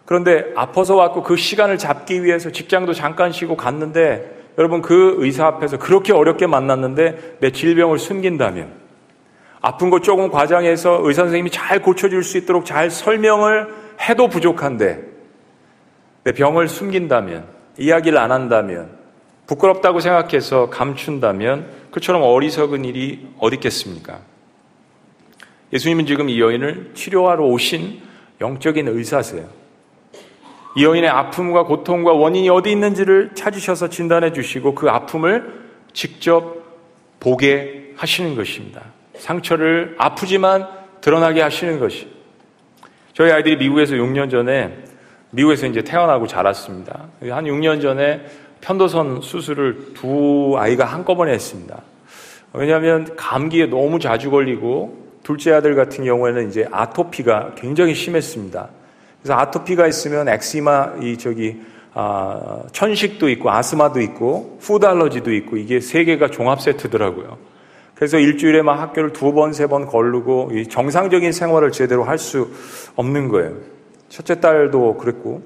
그런데 0.04 0.52
아파서 0.54 0.96
왔고 0.96 1.22
그 1.22 1.36
시간을 1.36 1.78
잡기 1.78 2.24
위해서 2.24 2.50
직장도 2.52 2.92
잠깐 2.92 3.32
쉬고 3.32 3.56
갔는데 3.56 4.42
여러분 4.58 4.82
그 4.82 5.14
의사 5.18 5.46
앞에서 5.46 5.78
그렇게 5.78 6.12
어렵게 6.12 6.46
만났는데 6.46 7.38
내 7.40 7.50
질병을 7.50 7.98
숨긴다면 7.98 8.70
아픈 9.62 9.88
거 9.88 10.00
조금 10.00 10.30
과장해서 10.30 11.00
의사 11.04 11.22
선생님이 11.22 11.50
잘 11.50 11.80
고쳐줄 11.80 12.22
수 12.22 12.36
있도록 12.36 12.66
잘 12.66 12.90
설명을 12.90 13.68
해도 14.06 14.28
부족한데 14.28 15.02
내 16.24 16.32
병을 16.32 16.68
숨긴다면 16.68 17.46
이야기를 17.78 18.18
안 18.18 18.30
한다면 18.30 18.90
부끄럽다고 19.46 20.00
생각해서 20.00 20.68
감춘다면 20.68 21.66
그처럼 21.94 22.22
어리석은 22.24 22.84
일이 22.84 23.24
어디 23.38 23.54
있겠습니까? 23.54 24.18
예수님은 25.72 26.06
지금 26.06 26.28
이 26.28 26.40
여인을 26.40 26.90
치료하러 26.94 27.44
오신 27.44 28.00
영적인 28.40 28.88
의사세요. 28.88 29.48
이 30.76 30.84
여인의 30.84 31.08
아픔과 31.08 31.66
고통과 31.66 32.12
원인이 32.12 32.50
어디 32.50 32.72
있는지를 32.72 33.36
찾으셔서 33.36 33.90
진단해 33.90 34.32
주시고 34.32 34.74
그 34.74 34.90
아픔을 34.90 35.68
직접 35.92 36.64
보게 37.20 37.92
하시는 37.94 38.34
것입니다. 38.34 38.82
상처를 39.14 39.94
아프지만 39.96 40.66
드러나게 41.00 41.42
하시는 41.42 41.78
것이. 41.78 42.08
저희 43.12 43.30
아이들이 43.30 43.56
미국에서 43.56 43.94
6년 43.94 44.32
전에 44.32 44.82
미국에서 45.30 45.68
이제 45.68 45.82
태어나고 45.82 46.26
자랐습니다. 46.26 47.06
한 47.20 47.44
6년 47.44 47.80
전에 47.80 48.26
편도선 48.64 49.20
수술을 49.20 49.92
두 49.94 50.54
아이가 50.56 50.86
한꺼번에 50.86 51.32
했습니다. 51.32 51.82
왜냐하면 52.54 53.14
감기에 53.14 53.66
너무 53.66 53.98
자주 53.98 54.30
걸리고 54.30 55.04
둘째 55.22 55.52
아들 55.52 55.74
같은 55.74 56.04
경우에는 56.04 56.48
이제 56.48 56.66
아토피가 56.72 57.52
굉장히 57.56 57.94
심했습니다. 57.94 58.68
그래서 59.22 59.38
아토피가 59.38 59.86
있으면 59.86 60.28
eczema 60.28 60.94
이 61.02 61.18
저기 61.18 61.60
아, 61.92 62.62
천식도 62.72 63.28
있고 63.30 63.50
asthma도 63.50 64.00
있고 64.00 64.58
food 64.60 64.86
allergy도 64.86 65.32
있고 65.34 65.56
이게 65.58 65.80
세 65.80 66.04
개가 66.04 66.28
종합 66.30 66.60
세트더라고요. 66.60 67.36
그래서 67.94 68.18
일주일에 68.18 68.62
막 68.62 68.80
학교를 68.80 69.12
두 69.12 69.32
번, 69.32 69.52
세 69.52 69.66
번 69.66 69.86
걸르고 69.86 70.50
정상적인 70.70 71.32
생활을 71.32 71.70
제대로 71.70 72.02
할 72.04 72.18
수 72.18 72.48
없는 72.96 73.28
거예요. 73.28 73.56
첫째 74.08 74.40
딸도 74.40 74.96
그랬고 74.96 75.42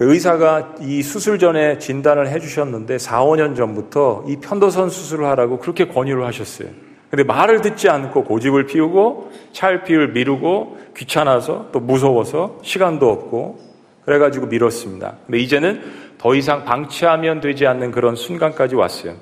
의사가 0.00 0.76
이 0.80 1.02
수술 1.02 1.38
전에 1.38 1.78
진단을 1.78 2.28
해주셨는데 2.28 2.98
4, 2.98 3.20
5년 3.20 3.54
전부터 3.54 4.24
이 4.26 4.36
편도선 4.36 4.88
수술을 4.88 5.26
하라고 5.26 5.58
그렇게 5.58 5.86
권유를 5.86 6.24
하셨어요. 6.24 6.68
근데 7.10 7.22
말을 7.22 7.60
듣지 7.60 7.88
않고 7.90 8.24
고집을 8.24 8.66
피우고 8.66 9.30
찰피를 9.52 10.12
미루고 10.12 10.78
귀찮아서 10.96 11.68
또 11.72 11.80
무서워서 11.80 12.58
시간도 12.62 13.10
없고 13.10 13.58
그래가지고 14.06 14.46
미뤘습니다. 14.46 15.16
근데 15.26 15.38
이제는 15.38 15.82
더 16.18 16.34
이상 16.34 16.64
방치하면 16.64 17.40
되지 17.40 17.66
않는 17.66 17.90
그런 17.90 18.16
순간까지 18.16 18.76
왔어요. 18.76 19.14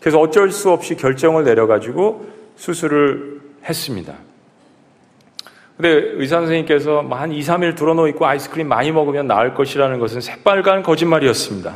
그래서 0.00 0.18
어쩔 0.18 0.50
수 0.50 0.70
없이 0.70 0.96
결정을 0.96 1.44
내려가지고 1.44 2.26
수술을 2.56 3.40
했습니다. 3.64 4.14
근데 5.82 6.12
의사 6.14 6.36
선생님께서 6.36 7.02
뭐한 7.02 7.32
2, 7.32 7.40
3일 7.40 7.74
들어놓고 7.74 8.06
있고 8.10 8.24
아이스크림 8.24 8.68
많이 8.68 8.92
먹으면 8.92 9.26
나을 9.26 9.52
것이라는 9.52 9.98
것은 9.98 10.20
새빨간 10.20 10.84
거짓말이었습니다. 10.84 11.74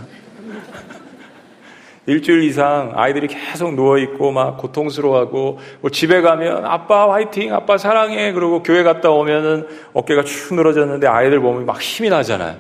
일주일 2.07 2.45
이상 2.45 2.93
아이들이 2.95 3.27
계속 3.27 3.75
누워있고 3.75 4.31
막 4.31 4.59
고통스러워하고 4.59 5.59
뭐 5.81 5.91
집에 5.91 6.21
가면 6.21 6.67
아빠 6.67 7.13
화이팅, 7.13 7.53
아빠 7.53 7.79
사랑해. 7.79 8.31
그러고 8.31 8.63
교회 8.63 8.85
갔다 8.85 9.11
오면은 9.11 9.67
어깨가 9.93 10.23
축 10.23 10.55
늘어졌는데 10.55 11.09
아이들 11.09 11.41
보면 11.41 11.67
막 11.67 11.83
힘이 11.83 12.09
나잖아요. 12.09 12.55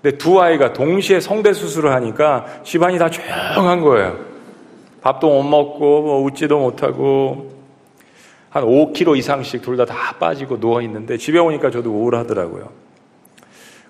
근데 0.00 0.16
두 0.18 0.40
아이가 0.40 0.72
동시에 0.72 1.18
성대 1.18 1.52
수술을 1.52 1.90
하니까 1.90 2.46
집안이 2.62 2.98
다 2.98 3.10
조용한 3.10 3.80
거예요. 3.80 4.18
밥도 5.00 5.28
못 5.28 5.42
먹고 5.42 6.02
뭐 6.02 6.22
웃지도 6.22 6.60
못하고 6.60 7.51
한 8.52 8.64
5kg 8.64 9.16
이상씩 9.16 9.62
둘 9.62 9.76
다 9.76 9.84
다 9.86 10.14
빠지고 10.18 10.60
누워 10.60 10.82
있는데 10.82 11.16
집에 11.16 11.38
오니까 11.38 11.70
저도 11.70 11.90
우울하더라고요. 11.90 12.68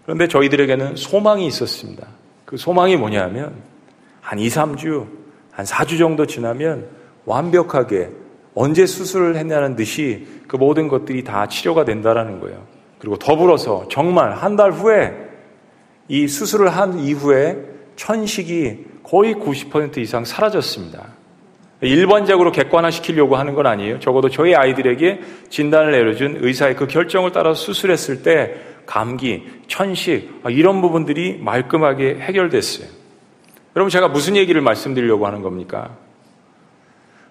그런데 0.04 0.28
저희들에게는 0.28 0.96
소망이 0.96 1.46
있었습니다. 1.46 2.06
그 2.44 2.56
소망이 2.56 2.96
뭐냐면 2.96 3.54
한 4.20 4.38
2, 4.38 4.48
3주, 4.48 5.06
한 5.50 5.64
4주 5.64 5.98
정도 5.98 6.26
지나면 6.26 6.86
완벽하게 7.24 8.10
언제 8.54 8.86
수술을 8.86 9.36
했냐는 9.36 9.76
듯이 9.76 10.26
그 10.46 10.56
모든 10.56 10.88
것들이 10.88 11.24
다 11.24 11.46
치료가 11.48 11.84
된다라는 11.84 12.40
거예요. 12.40 12.62
그리고 12.98 13.16
더불어서 13.16 13.86
정말 13.90 14.32
한 14.32 14.56
달 14.56 14.70
후에 14.72 15.12
이 16.08 16.28
수술을 16.28 16.68
한 16.68 16.98
이후에 16.98 17.56
천식이 17.96 18.86
거의 19.02 19.34
90% 19.34 19.98
이상 19.98 20.24
사라졌습니다. 20.24 21.06
일반적으로 21.82 22.52
객관화시키려고 22.52 23.36
하는 23.36 23.54
건 23.54 23.66
아니에요. 23.66 23.98
적어도 24.00 24.28
저희 24.30 24.54
아이들에게 24.54 25.20
진단을 25.50 25.92
내려준 25.92 26.38
의사의 26.40 26.76
그 26.76 26.86
결정을 26.86 27.32
따라 27.32 27.54
수술했을 27.54 28.22
때 28.22 28.54
감기, 28.86 29.44
천식, 29.66 30.42
이런 30.48 30.80
부분들이 30.80 31.38
말끔하게 31.40 32.16
해결됐어요. 32.20 32.88
여러분 33.76 33.90
제가 33.90 34.08
무슨 34.08 34.36
얘기를 34.36 34.60
말씀드리려고 34.60 35.26
하는 35.26 35.42
겁니까? 35.42 35.96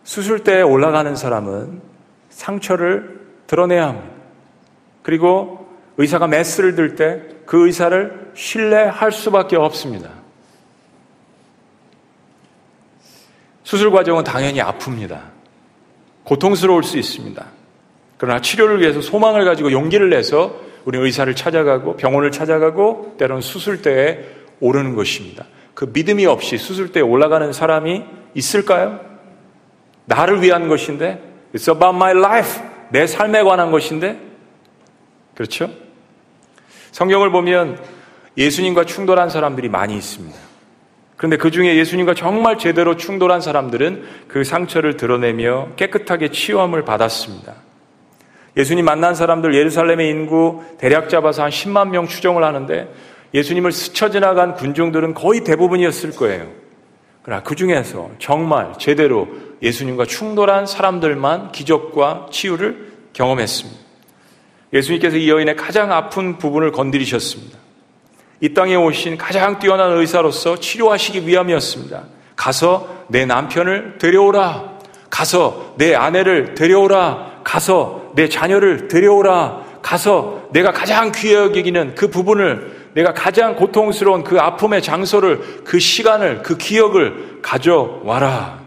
수술대에 0.03 0.61
올라가는 0.61 1.15
사람은 1.15 1.81
상처를 2.29 3.19
드러내야 3.47 3.87
합니다. 3.87 4.07
그리고 5.03 5.67
의사가 5.97 6.27
메스를 6.27 6.75
들 6.75 6.95
때 6.95 7.31
그 7.51 7.65
의사를 7.65 8.31
신뢰할 8.33 9.11
수밖에 9.11 9.57
없습니다. 9.57 10.09
수술 13.71 13.89
과정은 13.89 14.25
당연히 14.25 14.59
아픕니다. 14.59 15.21
고통스러울 16.25 16.83
수 16.83 16.97
있습니다. 16.97 17.45
그러나 18.17 18.41
치료를 18.41 18.81
위해서 18.81 18.99
소망을 18.99 19.45
가지고 19.45 19.71
용기를 19.71 20.09
내서 20.09 20.59
우리 20.83 20.99
의사를 20.99 21.33
찾아가고 21.33 21.95
병원을 21.95 22.31
찾아가고 22.31 23.15
때로는 23.17 23.41
수술대에 23.41 24.25
오르는 24.59 24.93
것입니다. 24.93 25.45
그 25.73 25.89
믿음이 25.93 26.25
없이 26.25 26.57
수술대에 26.57 27.01
올라가는 27.01 27.53
사람이 27.53 28.03
있을까요? 28.33 28.99
나를 30.03 30.41
위한 30.41 30.67
것인데, 30.67 31.23
it's 31.55 31.73
about 31.73 31.95
my 31.95 32.11
life. 32.11 32.61
내 32.89 33.07
삶에 33.07 33.41
관한 33.41 33.71
것인데, 33.71 34.19
그렇죠? 35.33 35.69
성경을 36.91 37.31
보면 37.31 37.79
예수님과 38.37 38.83
충돌한 38.83 39.29
사람들이 39.29 39.69
많이 39.69 39.95
있습니다. 39.95 40.50
그런데 41.21 41.37
그 41.37 41.51
중에 41.51 41.75
예수님과 41.75 42.15
정말 42.15 42.57
제대로 42.57 42.97
충돌한 42.97 43.41
사람들은 43.41 44.05
그 44.27 44.43
상처를 44.43 44.97
드러내며 44.97 45.73
깨끗하게 45.75 46.29
치유함을 46.31 46.83
받았습니다. 46.83 47.53
예수님 48.57 48.85
만난 48.85 49.13
사람들 49.13 49.53
예루살렘의 49.53 50.09
인구 50.09 50.63
대략 50.79 51.09
잡아서 51.09 51.43
한 51.43 51.51
10만 51.51 51.89
명 51.89 52.07
추정을 52.07 52.43
하는데 52.43 52.91
예수님을 53.35 53.71
스쳐 53.71 54.09
지나간 54.09 54.55
군중들은 54.55 55.13
거의 55.13 55.43
대부분이었을 55.43 56.15
거예요. 56.15 56.47
그러나 57.21 57.43
그 57.43 57.53
중에서 57.55 58.09
정말 58.17 58.73
제대로 58.79 59.27
예수님과 59.61 60.05
충돌한 60.05 60.65
사람들만 60.65 61.51
기적과 61.51 62.29
치유를 62.31 62.93
경험했습니다. 63.13 63.79
예수님께서 64.73 65.17
이 65.17 65.29
여인의 65.29 65.55
가장 65.55 65.91
아픈 65.91 66.39
부분을 66.39 66.71
건드리셨습니다. 66.71 67.60
이 68.41 68.55
땅에 68.55 68.75
오신 68.75 69.17
가장 69.19 69.59
뛰어난 69.59 69.91
의사로서 69.91 70.59
치료하시기 70.59 71.27
위함이었습니다. 71.27 72.03
가서 72.35 73.05
내 73.07 73.25
남편을 73.25 73.99
데려오라. 73.99 74.79
가서 75.11 75.75
내 75.77 75.93
아내를 75.93 76.55
데려오라. 76.55 77.41
가서 77.43 78.11
내 78.15 78.27
자녀를 78.27 78.87
데려오라. 78.87 79.79
가서 79.83 80.49
내가 80.51 80.71
가장 80.71 81.11
귀해 81.11 81.35
여기는 81.35 81.93
그 81.93 82.09
부분을 82.09 82.89
내가 82.93 83.13
가장 83.13 83.55
고통스러운 83.55 84.23
그 84.23 84.39
아픔의 84.39 84.81
장소를 84.81 85.63
그 85.63 85.77
시간을 85.79 86.41
그 86.41 86.57
기억을 86.57 87.39
가져와라. 87.43 88.59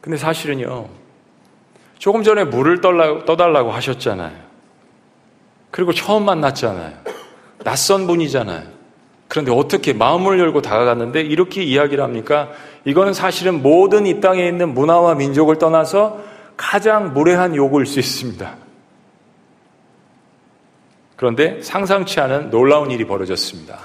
근데 0.00 0.16
사실은요. 0.16 0.88
조금 1.98 2.24
전에 2.24 2.42
물을 2.44 2.80
떠달라고 2.80 3.70
하셨잖아요. 3.70 4.36
그리고 5.70 5.92
처음 5.92 6.24
만났잖아요. 6.24 7.15
낯선 7.64 8.06
분이잖아요. 8.06 8.76
그런데 9.28 9.52
어떻게 9.52 9.92
마음을 9.92 10.38
열고 10.38 10.62
다가갔는데 10.62 11.22
이렇게 11.22 11.62
이야기를 11.62 12.02
합니까? 12.02 12.50
이거는 12.84 13.12
사실은 13.12 13.62
모든 13.62 14.06
이 14.06 14.20
땅에 14.20 14.46
있는 14.46 14.72
문화와 14.74 15.16
민족을 15.16 15.58
떠나서 15.58 16.22
가장 16.56 17.12
무례한 17.12 17.54
요구일 17.56 17.86
수 17.86 17.98
있습니다. 17.98 18.56
그런데 21.16 21.60
상상치 21.62 22.20
않은 22.20 22.50
놀라운 22.50 22.90
일이 22.90 23.04
벌어졌습니다. 23.04 23.78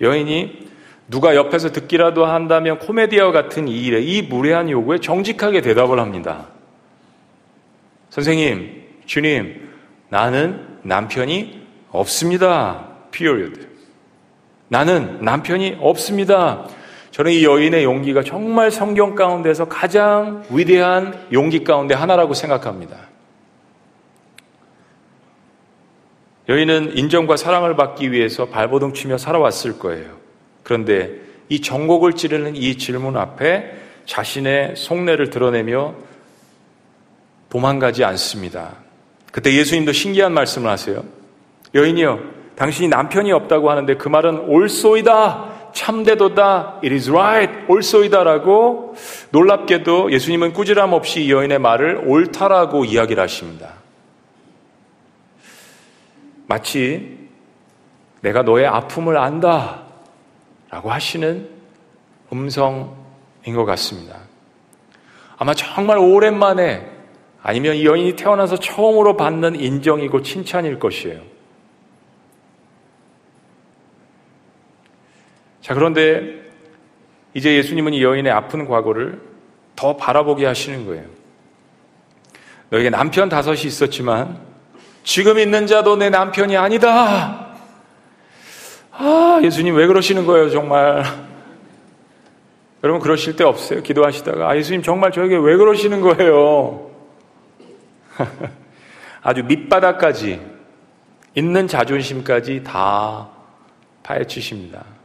여인이 0.00 0.68
누가 1.08 1.34
옆에서 1.34 1.72
듣기라도 1.72 2.26
한다면 2.26 2.78
코미디와 2.78 3.32
같은 3.32 3.66
이 3.66 3.84
일에 3.84 4.00
이 4.00 4.22
무례한 4.22 4.70
요구에 4.70 4.98
정직하게 4.98 5.62
대답을 5.62 5.98
합니다. 5.98 6.46
선생님, 8.10 8.84
주님, 9.06 9.68
나는 10.08 10.66
남편이 10.82 11.67
없습니다. 11.90 12.88
period. 13.10 13.66
나는 14.68 15.18
남편이 15.22 15.78
없습니다. 15.80 16.66
저는 17.10 17.32
이 17.32 17.44
여인의 17.44 17.84
용기가 17.84 18.22
정말 18.22 18.70
성경 18.70 19.14
가운데서 19.14 19.68
가장 19.68 20.44
위대한 20.50 21.26
용기 21.32 21.64
가운데 21.64 21.94
하나라고 21.94 22.34
생각합니다. 22.34 22.96
여인은 26.48 26.96
인정과 26.96 27.36
사랑을 27.36 27.76
받기 27.76 28.12
위해서 28.12 28.46
발버둥 28.46 28.94
치며 28.94 29.18
살아왔을 29.18 29.78
거예요. 29.78 30.16
그런데 30.62 31.10
이 31.48 31.60
정곡을 31.60 32.14
찌르는 32.14 32.56
이 32.56 32.76
질문 32.76 33.16
앞에 33.16 33.72
자신의 34.06 34.76
속내를 34.76 35.30
드러내며 35.30 35.94
도망가지 37.50 38.04
않습니다. 38.04 38.76
그때 39.32 39.52
예수님도 39.54 39.92
신기한 39.92 40.32
말씀을 40.32 40.70
하세요. 40.70 41.04
여인이요, 41.74 42.20
당신이 42.56 42.88
남편이 42.88 43.30
없다고 43.32 43.70
하는데 43.70 43.96
그 43.96 44.08
말은 44.08 44.48
옳소이다, 44.48 45.70
참되도다, 45.72 46.80
it 46.82 46.92
is 46.92 47.10
right, 47.10 47.66
옳소이다라고 47.68 48.94
놀랍게도 49.30 50.12
예수님은 50.12 50.52
꾸지람 50.52 50.92
없이 50.92 51.24
이 51.24 51.30
여인의 51.30 51.58
말을 51.58 52.02
옳다라고 52.06 52.84
이야기를 52.84 53.22
하십니다. 53.22 53.74
마치 56.46 57.18
내가 58.22 58.42
너의 58.42 58.66
아픔을 58.66 59.18
안다 59.18 59.82
라고 60.70 60.90
하시는 60.90 61.48
음성인 62.32 63.54
것 63.54 63.64
같습니다. 63.64 64.16
아마 65.36 65.54
정말 65.54 65.98
오랜만에 65.98 66.90
아니면 67.42 67.76
이 67.76 67.86
여인이 67.86 68.16
태어나서 68.16 68.56
처음으로 68.56 69.16
받는 69.16 69.60
인정이고 69.60 70.22
칭찬일 70.22 70.78
것이에요. 70.78 71.20
자, 75.68 75.74
그런데 75.74 76.40
이제 77.34 77.54
예수님은 77.56 77.92
이 77.92 78.02
여인의 78.02 78.32
아픈 78.32 78.66
과거를 78.66 79.20
더 79.76 79.98
바라보게 79.98 80.46
하시는 80.46 80.86
거예요. 80.86 81.04
너에게 82.70 82.88
남편 82.88 83.28
다섯이 83.28 83.64
있었지만 83.64 84.40
지금 85.04 85.38
있는 85.38 85.66
자도 85.66 85.96
내 85.96 86.08
남편이 86.08 86.56
아니다. 86.56 87.54
아, 88.92 89.40
예수님 89.42 89.76
왜 89.76 89.86
그러시는 89.86 90.24
거예요, 90.24 90.48
정말. 90.48 91.04
여러분 92.82 93.02
그러실 93.02 93.36
때 93.36 93.44
없어요? 93.44 93.82
기도하시다가 93.82 94.48
아, 94.48 94.56
예수님 94.56 94.82
정말 94.82 95.12
저에게 95.12 95.36
왜 95.36 95.58
그러시는 95.58 96.00
거예요? 96.00 96.90
아주 99.20 99.44
밑바닥까지 99.44 100.40
있는 101.34 101.68
자존심까지 101.68 102.64
다 102.64 103.28
파헤치십니다. 104.02 104.97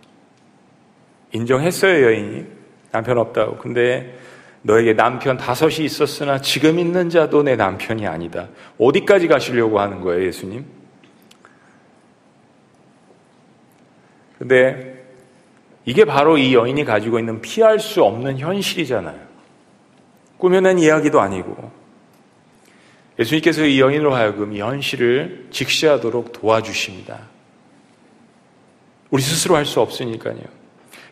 인정했어요, 1.33 2.05
여인이. 2.05 2.45
남편 2.91 3.17
없다고. 3.17 3.57
근데 3.57 4.17
너에게 4.61 4.93
남편 4.93 5.35
다섯이 5.35 5.83
있었으나 5.83 6.39
지금 6.39 6.79
있는 6.79 7.09
자도 7.09 7.43
내 7.43 7.55
남편이 7.55 8.07
아니다. 8.07 8.47
어디까지 8.79 9.27
가시려고 9.27 9.79
하는 9.79 9.99
거예요, 9.99 10.25
예수님? 10.25 10.65
근데 14.37 15.03
이게 15.85 16.05
바로 16.05 16.37
이 16.37 16.53
여인이 16.53 16.85
가지고 16.85 17.19
있는 17.19 17.41
피할 17.41 17.79
수 17.79 18.03
없는 18.03 18.39
현실이잖아요. 18.39 19.19
꾸며낸 20.37 20.79
이야기도 20.79 21.19
아니고. 21.19 21.71
예수님께서 23.19 23.65
이 23.65 23.79
여인으로 23.79 24.13
하여금 24.13 24.53
이 24.53 24.59
현실을 24.59 25.47
직시하도록 25.51 26.31
도와주십니다. 26.31 27.19
우리 29.09 29.21
스스로 29.21 29.55
할 29.55 29.65
수 29.65 29.81
없으니까요. 29.81 30.62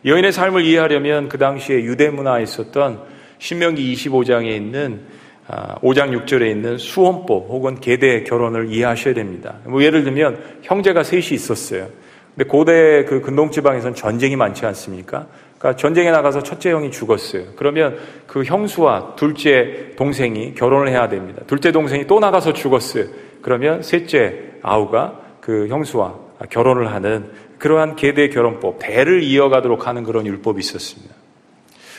여인의 0.04 0.32
삶을 0.32 0.64
이해하려면 0.64 1.28
그 1.28 1.38
당시에 1.38 1.82
유대 1.82 2.10
문화에 2.10 2.42
있었던 2.42 3.00
신명기 3.38 3.94
25장에 3.94 4.50
있는 4.50 5.00
5장 5.48 6.00
아, 6.00 6.06
6절에 6.06 6.50
있는 6.50 6.78
수혼법 6.78 7.48
혹은 7.48 7.80
계대 7.80 8.24
결혼을 8.24 8.72
이해하셔야 8.72 9.14
됩니다. 9.14 9.56
뭐 9.64 9.82
예를 9.82 10.04
들면 10.04 10.38
형제가 10.62 11.02
셋이 11.02 11.32
있었어요. 11.32 11.88
근데 12.34 12.48
고대 12.48 13.04
그 13.04 13.20
근동지방에선 13.20 13.94
전쟁이 13.94 14.36
많지 14.36 14.64
않습니까? 14.66 15.26
그러니까 15.58 15.76
전쟁에 15.76 16.10
나가서 16.10 16.42
첫째 16.42 16.72
형이 16.72 16.90
죽었어요. 16.90 17.44
그러면 17.56 17.98
그 18.26 18.42
형수와 18.42 19.14
둘째 19.16 19.92
동생이 19.96 20.54
결혼을 20.54 20.88
해야 20.88 21.08
됩니다. 21.08 21.42
둘째 21.46 21.70
동생이 21.70 22.06
또 22.06 22.18
나가서 22.18 22.52
죽었어요. 22.52 23.04
그러면 23.42 23.82
셋째 23.82 24.52
아우가 24.62 25.20
그 25.40 25.68
형수와 25.68 26.16
결혼을 26.50 26.92
하는 26.92 27.30
그러한 27.62 27.94
계대 27.94 28.28
결혼법, 28.28 28.80
대를 28.80 29.22
이어가도록 29.22 29.86
하는 29.86 30.02
그런 30.02 30.26
율법이 30.26 30.58
있었습니다. 30.58 31.14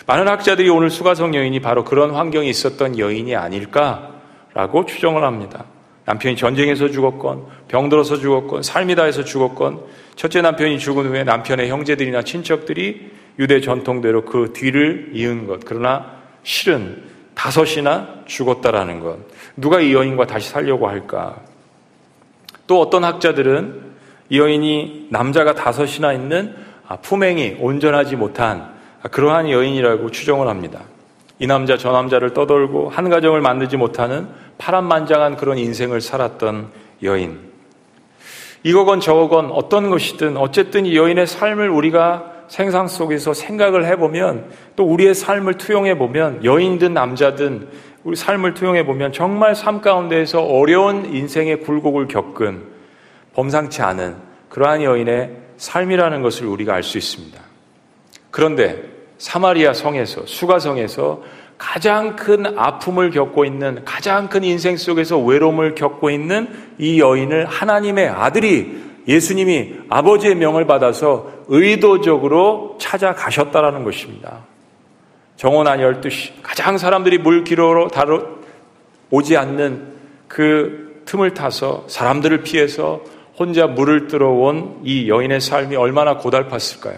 많은 0.06 0.28
학자들이 0.28 0.69
오늘 0.69 0.89
수가성 0.89 1.36
여인이 1.36 1.58
바로 1.62 1.86
그런 1.86 2.12
환경에 2.12 2.49
있었던 2.49 2.99
여인이 2.99 3.34
아닐까라고 3.34 4.86
추정을 4.86 5.23
합니다. 5.23 5.63
남편이 6.04 6.36
전쟁에서 6.36 6.89
죽었건, 6.89 7.45
병들어서 7.69 8.17
죽었건, 8.17 8.62
삶이 8.62 8.95
다해서 8.95 9.23
죽었건, 9.23 9.86
첫째 10.17 10.41
남편이 10.41 10.80
죽은 10.80 11.06
후에 11.06 11.23
남편의 11.23 11.69
형제들이나 11.69 12.23
친척들이 12.23 13.12
유대 13.39 13.62
전통대로 13.62 14.26
그 14.26 14.52
뒤를 14.52 15.12
이은 15.13 15.47
것. 15.47 15.62
그러나 15.63 16.17
실은 16.43 17.04
다섯이나 17.36 18.23
죽었다라는 18.26 18.99
것. 18.99 19.17
누가 19.56 19.80
이 19.80 19.93
여인과 19.93 20.28
다시 20.28 20.49
살려고 20.49 20.89
할까? 20.89 21.38
또 22.67 22.82
어떤 22.82 23.06
학자들은 23.06 23.92
이 24.34 24.39
여인이 24.39 25.10
남자가 25.12 25.54
다섯이나 25.54 26.12
있는 26.12 26.56
아, 26.88 26.96
품행이 26.96 27.58
온전하지 27.60 28.15
못한 28.15 28.67
그러한 29.12 29.52
여인이라고 29.52 30.10
추정을 30.10 30.48
합니다. 30.48 30.80
이 31.38 31.46
남자 31.46 31.78
저 31.78 31.91
남자를 31.91 32.34
떠돌고 32.34 32.89
한 32.89 33.12
가정을 33.12 33.41
만들지 33.41 33.78
못하는 33.78 34.28
파란만장한 34.58 35.38
그런 35.38 35.60
인생을 35.60 36.02
살았던 36.02 36.69
여인. 37.04 37.41
이거건 38.63 39.02
저거건 39.02 39.52
어떤 39.52 39.91
것이든 39.91 40.36
어쨌든 40.38 40.88
이 40.88 40.98
여인의 40.98 41.28
삶을 41.28 41.69
우리가 41.69 42.32
생상 42.48 42.88
속에서 42.88 43.36
생각을 43.36 43.86
해보면 43.86 44.50
또 44.76 44.84
우리의 44.84 45.13
삶을 45.13 45.60
투영해 45.60 46.00
보면 46.00 46.43
여인든 46.43 46.96
남자든 46.96 47.67
우리 48.04 48.15
삶을 48.15 48.56
투영해 48.56 48.84
보면 48.84 49.12
정말 49.12 49.54
삶 49.54 49.80
가운데에서 49.80 50.41
어려운 50.41 51.13
인생의 51.13 51.60
굴곡을 51.60 52.08
겪은 52.08 52.72
범상치 53.34 53.82
않은 53.82 54.15
그러한 54.50 54.84
여인의 54.84 55.38
삶이라는 55.58 56.22
것을 56.22 56.48
우리가 56.48 56.74
알 56.76 56.84
수 56.84 56.98
있습니다. 56.98 57.39
그런데 58.32 58.84
사마리아 59.17 59.74
성에서 59.74 60.26
수가성에서 60.26 61.22
가장 61.58 62.15
큰 62.15 62.58
아픔을 62.58 63.12
겪고 63.12 63.46
있는 63.46 63.84
가장 63.86 64.28
큰 64.28 64.43
인생 64.43 64.76
속에서 64.76 65.17
외로움을 65.19 65.76
겪고 65.76 66.10
있는 66.10 66.50
이 66.78 67.00
여인을 67.00 67.46
하나님의 67.46 68.10
아들이 68.10 68.84
예수님이 69.08 69.76
아버지의 69.89 70.36
명을 70.36 70.65
받아서 70.65 71.32
의도적으로 71.48 72.78
찾아가셨다라는 72.80 73.84
것입니다. 73.84 74.39
한 75.41 75.80
12시 75.80 76.32
가장 76.41 76.78
사람들이 76.78 77.17
물 77.17 77.43
기로로 77.43 77.89
다루 77.89 78.38
오지 79.10 79.36
않는 79.36 79.93
그 80.28 81.02
틈을 81.06 81.34
타서 81.34 81.86
사람들을 81.88 82.43
피해서 82.43 83.02
혼자 83.38 83.67
물을 83.67 84.08
들어온 84.08 84.82
이 84.84 85.10
여인의 85.10 85.41
삶이 85.41 85.76
얼마나 85.76 86.17
고달팠을까요? 86.17 86.98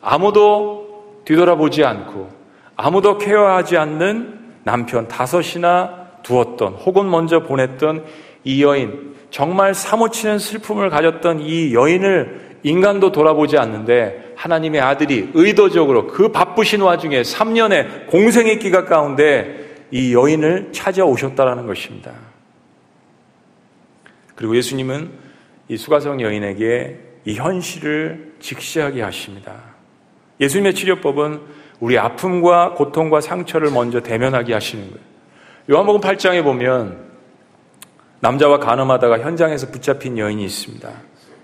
아무도 0.00 1.22
뒤돌아보지 1.24 1.84
않고 1.84 2.30
아무도 2.76 3.18
케어하지 3.18 3.76
않는 3.76 4.38
남편 4.64 5.08
다섯이나 5.08 6.06
두었던 6.22 6.74
혹은 6.74 7.08
먼저 7.10 7.42
보냈던 7.42 8.04
이 8.44 8.62
여인 8.62 9.14
정말 9.30 9.74
사무치는 9.74 10.38
슬픔을 10.38 10.90
가졌던 10.90 11.40
이 11.40 11.74
여인을 11.74 12.58
인간도 12.62 13.12
돌아보지 13.12 13.58
않는데 13.58 14.34
하나님의 14.36 14.80
아들이 14.80 15.30
의도적으로 15.34 16.08
그 16.08 16.32
바쁘신 16.32 16.80
와중에 16.80 17.22
3년의 17.22 18.08
공생의 18.08 18.58
기가 18.58 18.84
가운데 18.84 19.84
이 19.90 20.12
여인을 20.12 20.72
찾아오셨다라는 20.72 21.66
것입니다. 21.66 22.12
그리고 24.34 24.56
예수님은 24.56 25.25
이 25.68 25.76
수가성 25.76 26.20
여인에게 26.20 27.00
이 27.24 27.34
현실을 27.34 28.34
직시하게 28.40 29.02
하십니다. 29.02 29.54
예수님의 30.40 30.74
치료법은 30.74 31.40
우리 31.80 31.98
아픔과 31.98 32.74
고통과 32.74 33.20
상처를 33.20 33.70
먼저 33.70 34.00
대면하게 34.00 34.54
하시는 34.54 34.84
거예요. 34.84 35.04
요한복음 35.70 36.00
8장에 36.00 36.44
보면 36.44 37.06
남자와 38.20 38.58
간음하다가 38.58 39.18
현장에서 39.20 39.68
붙잡힌 39.68 40.16
여인이 40.16 40.44
있습니다. 40.44 40.88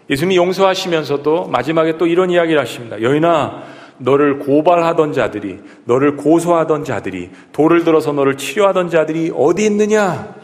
예수님이 0.09 0.37
용서하시면서도 0.37 1.49
마지막에 1.49 1.99
또 1.99 2.07
이런 2.07 2.31
이야기를 2.31 2.61
하십니다. 2.61 3.03
여인아, 3.03 3.63
너를 3.99 4.39
고발하던 4.39 5.13
자들이, 5.13 5.61
너를 5.85 6.17
고소하던 6.17 6.85
자들이, 6.85 7.31
돌을 7.53 7.85
들어서 7.85 8.13
너를 8.13 8.37
치료하던 8.37 8.91
자들이 8.91 9.33
어디 9.35 9.65
있느냐? 9.67 10.35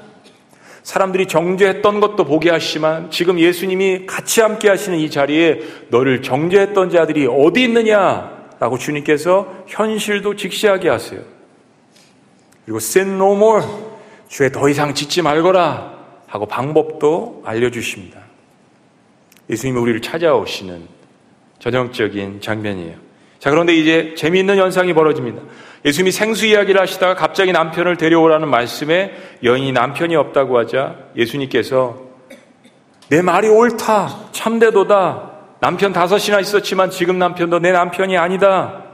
사람들이 0.89 1.27
정죄했던 1.27 2.01
것도 2.01 2.25
보게 2.25 2.49
하시지만 2.49 3.11
지금 3.11 3.39
예수님이 3.39 4.07
같이 4.07 4.41
함께 4.41 4.71
하시는 4.71 4.99
이 4.99 5.11
자리에 5.11 5.61
너를 5.91 6.23
정죄했던 6.23 6.89
자들이 6.89 7.27
어디 7.31 7.65
있느냐? 7.65 8.49
라고 8.59 8.79
주님께서 8.79 9.65
현실도 9.67 10.35
직시하게 10.35 10.89
하세요. 10.89 11.21
그리고 12.65 12.79
sin 12.79 13.17
no 13.17 13.35
more. 13.35 13.67
죄 14.29 14.49
더 14.49 14.67
이상 14.71 14.95
짓지 14.95 15.21
말거라. 15.21 15.93
하고 16.27 16.47
방법도 16.47 17.43
알려주십니다. 17.45 18.21
예수님이 19.51 19.79
우리를 19.79 20.01
찾아오시는 20.01 20.89
전형적인 21.59 22.41
장면이에요. 22.41 22.97
자, 23.41 23.51
그런데 23.51 23.75
이제 23.75 24.15
재미있는 24.17 24.57
현상이 24.57 24.95
벌어집니다. 24.95 25.43
예수님이 25.85 26.11
생수 26.13 26.47
이야기를 26.47 26.81
하시다가 26.81 27.15
갑자기 27.15 27.53
남편을 27.53 27.97
데려오라는 27.97 28.49
말씀에 28.49 29.13
여인이 29.45 29.73
남편이 29.73 30.17
없다고 30.17 30.59
하자 30.59 30.97
예수님께서 31.17 32.09
내 33.09 33.23
말이 33.23 33.49
옳다. 33.49 34.31
참되도다. 34.33 35.31
남편 35.61 35.93
다섯이나 35.93 36.41
있었지만 36.41 36.91
지금 36.91 37.19
남편도 37.19 37.61
내 37.61 37.73
남편이 37.73 38.17
아니다. 38.19 38.85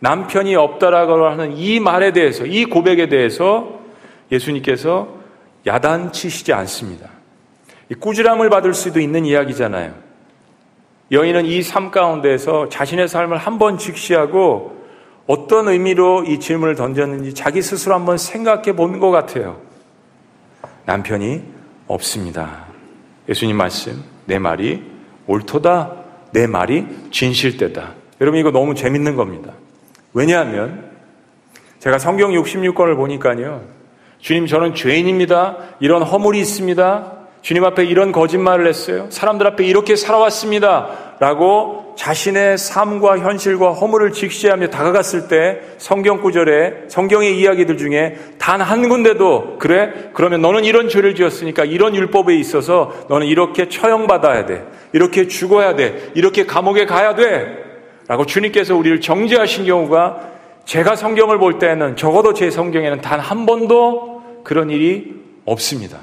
남편이 0.00 0.54
없다라고 0.54 1.24
하는 1.26 1.56
이 1.56 1.80
말에 1.80 2.12
대해서, 2.12 2.44
이 2.44 2.66
고백에 2.66 3.08
대해서 3.08 3.80
예수님께서 4.30 5.08
야단치시지 5.66 6.52
않습니다. 6.52 7.08
꾸지람을 8.00 8.50
받을 8.50 8.74
수도 8.74 9.00
있는 9.00 9.24
이야기잖아요. 9.24 9.94
여인은 11.10 11.46
이 11.46 11.62
삶 11.62 11.90
가운데서 11.90 12.68
자신의 12.68 13.08
삶을 13.08 13.38
한 13.38 13.58
번 13.58 13.78
직시하고 13.78 14.73
어떤 15.26 15.68
의미로 15.68 16.24
이 16.24 16.38
질문을 16.38 16.74
던졌는지 16.74 17.34
자기 17.34 17.62
스스로 17.62 17.94
한번 17.94 18.18
생각해 18.18 18.76
보는 18.76 19.00
것 19.00 19.10
같아요. 19.10 19.60
남편이 20.84 21.42
없습니다. 21.86 22.66
예수님 23.28 23.56
말씀, 23.56 24.02
내 24.26 24.38
말이 24.38 24.82
옳도다, 25.26 25.92
내 26.32 26.46
말이 26.46 26.86
진실되다. 27.10 27.94
여러분 28.20 28.38
이거 28.38 28.50
너무 28.50 28.74
재밌는 28.74 29.16
겁니다. 29.16 29.52
왜냐하면 30.12 30.90
제가 31.78 31.98
성경 31.98 32.30
66권을 32.32 32.96
보니까요. 32.96 33.62
주님, 34.18 34.46
저는 34.46 34.74
죄인입니다. 34.74 35.56
이런 35.80 36.02
허물이 36.02 36.40
있습니다. 36.40 37.12
주님 37.42 37.62
앞에 37.64 37.84
이런 37.84 38.10
거짓말을 38.10 38.66
했어요. 38.66 39.06
사람들 39.10 39.46
앞에 39.48 39.66
이렇게 39.66 39.96
살아왔습니다. 39.96 41.16
라고 41.20 41.83
자신의 41.96 42.58
삶과 42.58 43.18
현실과 43.18 43.72
허물을 43.72 44.12
직시하며 44.12 44.68
다가갔을 44.68 45.28
때 45.28 45.60
성경 45.78 46.20
구절에 46.20 46.84
성경의 46.88 47.38
이야기들 47.38 47.78
중에 47.78 48.16
단 48.38 48.60
한 48.60 48.88
군데도 48.88 49.58
그래? 49.58 50.10
그러면 50.14 50.40
너는 50.42 50.64
이런 50.64 50.88
죄를 50.88 51.14
지었으니까 51.14 51.64
이런 51.64 51.94
율법에 51.94 52.34
있어서 52.36 52.92
너는 53.08 53.26
이렇게 53.26 53.68
처형받아야 53.68 54.46
돼. 54.46 54.64
이렇게 54.92 55.28
죽어야 55.28 55.74
돼. 55.76 56.10
이렇게 56.14 56.46
감옥에 56.46 56.86
가야 56.86 57.14
돼. 57.14 57.46
라고 58.08 58.26
주님께서 58.26 58.74
우리를 58.76 59.00
정죄하신 59.00 59.66
경우가 59.66 60.30
제가 60.64 60.96
성경을 60.96 61.38
볼 61.38 61.58
때는 61.58 61.96
적어도 61.96 62.32
제 62.34 62.50
성경에는 62.50 63.00
단 63.00 63.20
한 63.20 63.46
번도 63.46 64.22
그런 64.44 64.70
일이 64.70 65.14
없습니다. 65.44 65.98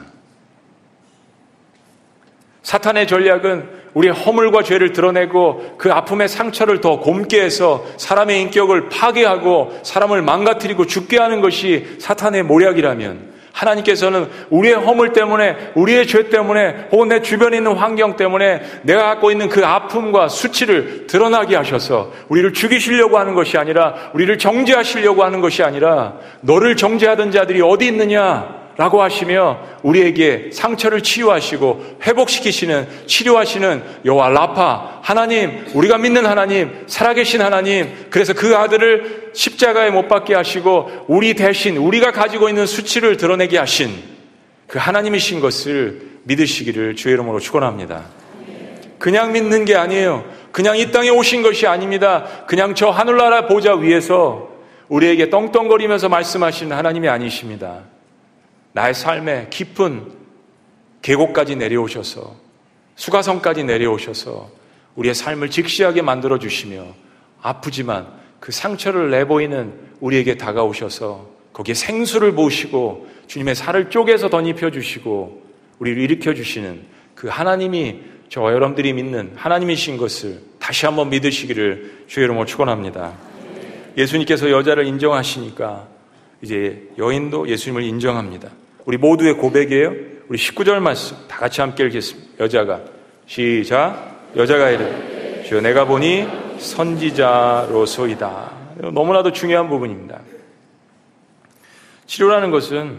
사탄의 2.64 3.08
전략은 3.08 3.82
우리의 3.94 4.14
허물과 4.14 4.64
죄를 4.64 4.94
드러내고 4.94 5.76
그 5.78 5.92
아픔의 5.92 6.30
상처를 6.30 6.80
더 6.80 7.00
곰게 7.00 7.42
해서 7.42 7.86
사람의 7.98 8.40
인격을 8.42 8.90
파괴하고 8.90 9.80
사람을 9.84 10.22
망가뜨리고 10.22 10.86
죽게 10.86 11.18
하는 11.18 11.42
것이 11.42 11.98
사탄의 12.00 12.44
모략이라면 12.44 13.32
하나님께서는 13.52 14.30
우리의 14.50 14.76
허물 14.76 15.12
때문에 15.12 15.72
우리의 15.76 16.08
죄 16.08 16.30
때문에 16.30 16.88
혹은 16.92 17.10
내 17.10 17.22
주변에 17.22 17.58
있는 17.58 17.76
환경 17.76 18.16
때문에 18.16 18.62
내가 18.84 19.04
갖고 19.04 19.30
있는 19.30 19.50
그 19.50 19.66
아픔과 19.66 20.30
수치를 20.30 21.08
드러나게 21.08 21.58
하셔서 21.58 22.14
우리를 22.30 22.54
죽이시려고 22.54 23.18
하는 23.18 23.36
것이 23.36 23.58
아니라 23.58 23.94
우리를 24.14 24.38
정죄하시려고 24.38 25.24
하는 25.24 25.42
것이 25.42 25.64
아니라 25.64 26.14
너를 26.42 26.78
정죄하던 26.78 27.32
자들이 27.32 27.62
어디 27.62 27.88
있느냐 27.88 28.61
라고 28.82 29.04
하시며 29.04 29.60
우리에게 29.84 30.50
상처를 30.52 31.04
치유하시고 31.04 31.98
회복시키시는 32.02 32.88
치료하시는 33.06 33.84
여호와 34.06 34.30
라파 34.30 35.02
하나님 35.04 35.68
우리가 35.76 36.00
믿는 36.00 36.26
하나님 36.26 36.84
살아계신 36.88 37.44
하나님 37.44 38.08
그래서 38.10 38.34
그 38.34 38.58
아들을 38.58 39.34
십자가에 39.36 39.92
못 39.92 40.08
박게 40.08 40.34
하시고 40.34 41.06
우리 41.08 41.36
대신 41.36 41.78
우리가 41.78 42.12
가지고 42.12 42.50
있는 42.50 42.66
수치를 42.66 43.18
드러내게 43.18 43.60
하신 43.60 43.92
그 44.66 44.80
하나님이신 44.80 45.42
것을 45.42 46.02
믿으시기를 46.24 46.96
주의 46.96 47.14
이름으로 47.14 47.40
축원합니다. 47.40 48.06
그냥 48.98 49.32
믿는 49.32 49.66
게 49.66 49.76
아니에요. 49.76 50.26
그냥 50.52 50.76
이 50.76 50.90
땅에 50.92 51.10
오신 51.10 51.44
것이 51.44 51.68
아닙니다. 51.68 52.26
그냥 52.48 52.74
저 52.74 52.90
하늘나라 52.90 53.46
보좌 53.46 53.76
위에서 53.76 54.50
우리에게 54.88 55.30
떵떵거리면서 55.30 56.10
말씀하시는 56.10 56.76
하나님이 56.76 57.10
아니십니다. 57.10 57.91
나의 58.74 58.94
삶에 58.94 59.48
깊은 59.50 60.14
계곡까지 61.02 61.56
내려오셔서 61.56 62.36
수가성까지 62.96 63.64
내려오셔서 63.64 64.50
우리의 64.96 65.16
삶을 65.16 65.50
직시하게 65.50 66.02
만들어 66.02 66.38
주시며 66.38 66.86
아프지만 67.42 68.08
그 68.40 68.52
상처를 68.52 69.10
내보이는 69.12 69.74
우리에게 70.00 70.36
다가오셔서 70.38 71.30
거기에 71.54 71.74
생수를 71.74 72.34
보시고 72.34 73.08
주님의 73.28 73.56
살을 73.56 73.90
쪼개서 73.90 74.30
덧입혀 74.30 74.72
주시고 74.72 75.44
우리를 75.80 76.02
일으켜 76.02 76.34
주시는 76.34 76.84
그 77.16 77.28
하나님이 77.28 78.02
저와 78.30 78.54
여러분들이 78.54 78.94
믿는 78.94 79.34
하나님이신 79.36 79.98
것을 79.98 80.42
다시 80.60 80.86
한번 80.86 81.10
믿으시기를 81.10 82.06
주의 82.08 82.24
이름으로 82.24 82.46
축원합니다. 82.46 83.14
예수님께서 83.98 84.50
여자를 84.50 84.86
인정하시니까 84.86 85.88
이제 86.42 86.88
여인도 86.98 87.50
예수님을 87.50 87.84
인정합니다. 87.84 88.50
우리 88.92 88.98
모두의 88.98 89.36
고백이에요. 89.36 89.94
우리 90.28 90.38
19절 90.38 90.80
말씀 90.80 91.16
다 91.30 91.38
같이 91.38 91.62
함께 91.62 91.86
읽겠습니다. 91.86 92.44
여자가 92.44 92.82
시작 93.26 94.18
여자가 94.36 94.70
이르 94.70 95.44
주여 95.46 95.62
내가 95.62 95.86
보니 95.86 96.28
선지자로서이다. 96.58 98.52
너무나도 98.92 99.32
중요한 99.32 99.70
부분입니다. 99.70 100.20
치료라는 102.06 102.52
것은 102.52 102.98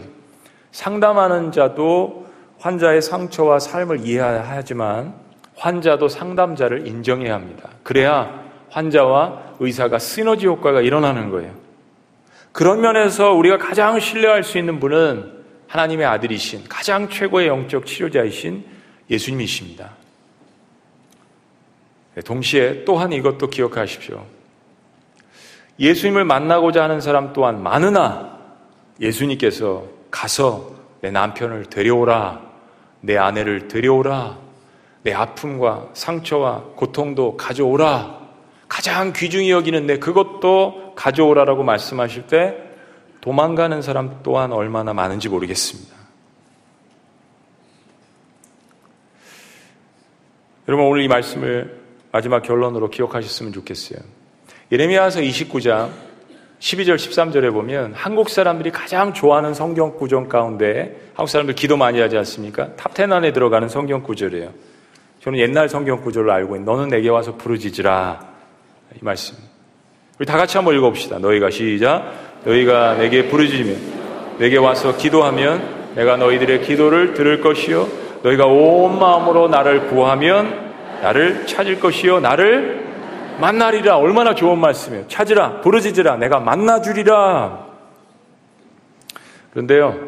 상담하는 0.71 1.51
자도 1.51 2.25
환자의 2.57 3.03
상처와 3.03 3.59
삶을 3.59 3.99
이해해야 4.03 4.43
하지만 4.47 5.13
환자도 5.57 6.07
상담자를 6.07 6.87
인정해야 6.87 7.35
합니다. 7.35 7.69
그래야 7.83 8.43
환자와 8.71 9.57
의사가 9.59 9.99
시너지 9.99 10.47
효과가 10.47 10.81
일어나는 10.81 11.29
거예요. 11.29 11.53
그런 12.51 12.81
면에서 12.81 13.33
우리가 13.33 13.59
가장 13.59 13.99
신뢰할 13.99 14.43
수 14.43 14.57
있는 14.57 14.79
분은 14.79 15.42
하나님의 15.73 16.05
아들이신 16.05 16.65
가장 16.69 17.09
최고의 17.09 17.47
영적 17.47 17.87
치료자이신 17.87 18.63
예수님이십니다. 19.09 19.89
네, 22.13 22.21
동시에 22.21 22.85
또한 22.85 23.11
이것도 23.11 23.49
기억하십시오. 23.49 24.23
예수님을 25.79 26.25
만나고자 26.25 26.83
하는 26.83 27.01
사람 27.01 27.33
또한 27.33 27.63
많으나 27.63 28.37
예수님께서 29.01 29.85
가서 30.11 30.75
내 31.01 31.09
남편을 31.09 31.65
데려오라, 31.65 32.41
내 33.01 33.17
아내를 33.17 33.67
데려오라, 33.67 34.37
내 35.01 35.11
아픔과 35.11 35.89
상처와 35.93 36.65
고통도 36.75 37.35
가져오라, 37.35 38.19
가장 38.67 39.11
귀중히 39.11 39.49
여기는 39.49 39.87
내 39.87 39.97
그것도 39.97 40.93
가져오라라고 40.95 41.63
말씀하실 41.63 42.27
때 42.27 42.62
도망가는 43.23 43.81
사람 43.81 44.19
또한 44.21 44.51
얼마나 44.51 44.93
많은지 44.93 45.29
모르겠습니다. 45.29 45.95
여러분 50.67 50.87
오늘 50.87 51.03
이 51.03 51.07
말씀을 51.07 51.83
마지막 52.11 52.43
결론으로 52.43 52.89
기억하셨으면 52.89 53.53
좋겠어요. 53.53 53.99
예레미야서 54.73 55.21
29장 55.21 55.89
12절 56.59 56.95
13절에 56.95 57.53
보면 57.53 57.93
한국 57.93 58.29
사람들이 58.29 58.71
가장 58.71 59.13
좋아하는 59.13 59.53
성경 59.53 59.95
구절 59.95 60.27
가운데 60.27 60.99
한국 61.13 61.29
사람들 61.29 61.55
기도 61.55 61.77
많이 61.77 62.01
하지 62.01 62.17
않습니까? 62.17 62.71
top 62.75 62.98
10 62.98 63.13
안에 63.13 63.31
들어가는 63.31 63.69
성경 63.69 64.03
구절이에요. 64.03 64.51
저는 65.21 65.39
옛날 65.39 65.69
성경 65.69 66.01
구절로 66.01 66.33
알고 66.33 66.57
있는 66.57 66.65
너는 66.65 66.89
내게 66.89 67.07
와서 67.07 67.37
부르짖으라 67.37 68.33
이 68.95 68.99
말씀. 69.01 69.37
우리 70.19 70.25
다 70.25 70.37
같이 70.37 70.57
한번 70.57 70.75
읽어봅시다. 70.75 71.19
너희가 71.19 71.49
시작. 71.51 72.32
너희가 72.45 72.95
내게 72.95 73.27
부르짖으면 73.27 74.37
내게 74.37 74.57
와서 74.57 74.97
기도하면 74.97 75.93
내가 75.95 76.17
너희들의 76.17 76.61
기도를 76.61 77.13
들을 77.13 77.41
것이요 77.41 77.87
너희가 78.23 78.45
온 78.45 78.99
마음으로 78.99 79.47
나를 79.47 79.87
구하면 79.87 80.73
나를 81.01 81.45
찾을 81.45 81.79
것이요 81.79 82.19
나를 82.19 82.83
만나리라 83.39 83.97
얼마나 83.97 84.35
좋은 84.35 84.59
말씀이에요. 84.59 85.07
찾으라 85.07 85.61
부르짖으라 85.61 86.17
내가 86.17 86.39
만나 86.39 86.81
주리라. 86.81 87.65
그런데요 89.51 89.99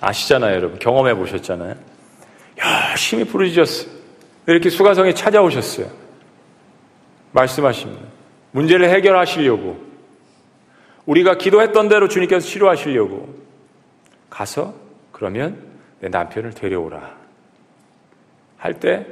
아시잖아요 0.00 0.54
여러분 0.56 0.78
경험해 0.78 1.14
보셨잖아요. 1.14 1.74
열심히 2.90 3.24
부르짖었어요. 3.24 3.98
이렇게 4.46 4.70
수가성에 4.70 5.14
찾아오셨어요. 5.14 5.86
말씀하십니다. 7.32 8.02
문제를 8.52 8.88
해결하시려고 8.90 9.87
우리가 11.08 11.38
기도했던 11.38 11.88
대로 11.88 12.06
주님께서 12.06 12.46
치료하시려고. 12.46 13.34
가서 14.28 14.74
그러면 15.10 15.66
내 16.00 16.10
남편을 16.10 16.52
데려오라. 16.52 17.16
할 18.58 18.74
때 18.74 19.06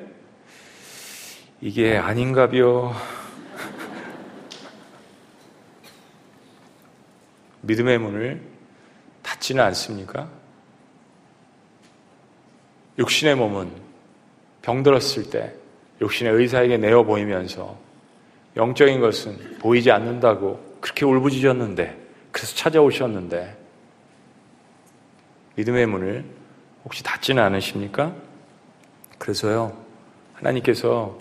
이게 1.63 1.97
아닌가벼. 1.97 2.93
믿음의 7.63 7.99
문을 7.99 8.43
닫지는 9.23 9.65
않습니까? 9.65 10.29
육신의 12.99 13.37
몸은 13.37 13.71
병들었을 14.61 15.31
때 15.31 15.55
육신의 16.03 16.35
의사에게 16.35 16.77
내어 16.77 17.05
보이면서 17.05 17.79
영적인 18.55 19.01
것은 19.01 19.57
보이지 19.61 19.91
않는다고 19.91 20.66
그렇게 20.81 21.05
울부짖었는데 21.05 22.07
그래서 22.33 22.55
찾아오셨는데 22.55 23.57
믿음의 25.57 25.87
문을 25.87 26.25
혹시 26.85 27.03
닫지는 27.03 27.43
않으십니까? 27.43 28.15
그래서요 29.19 29.77
하나님께서 30.35 31.19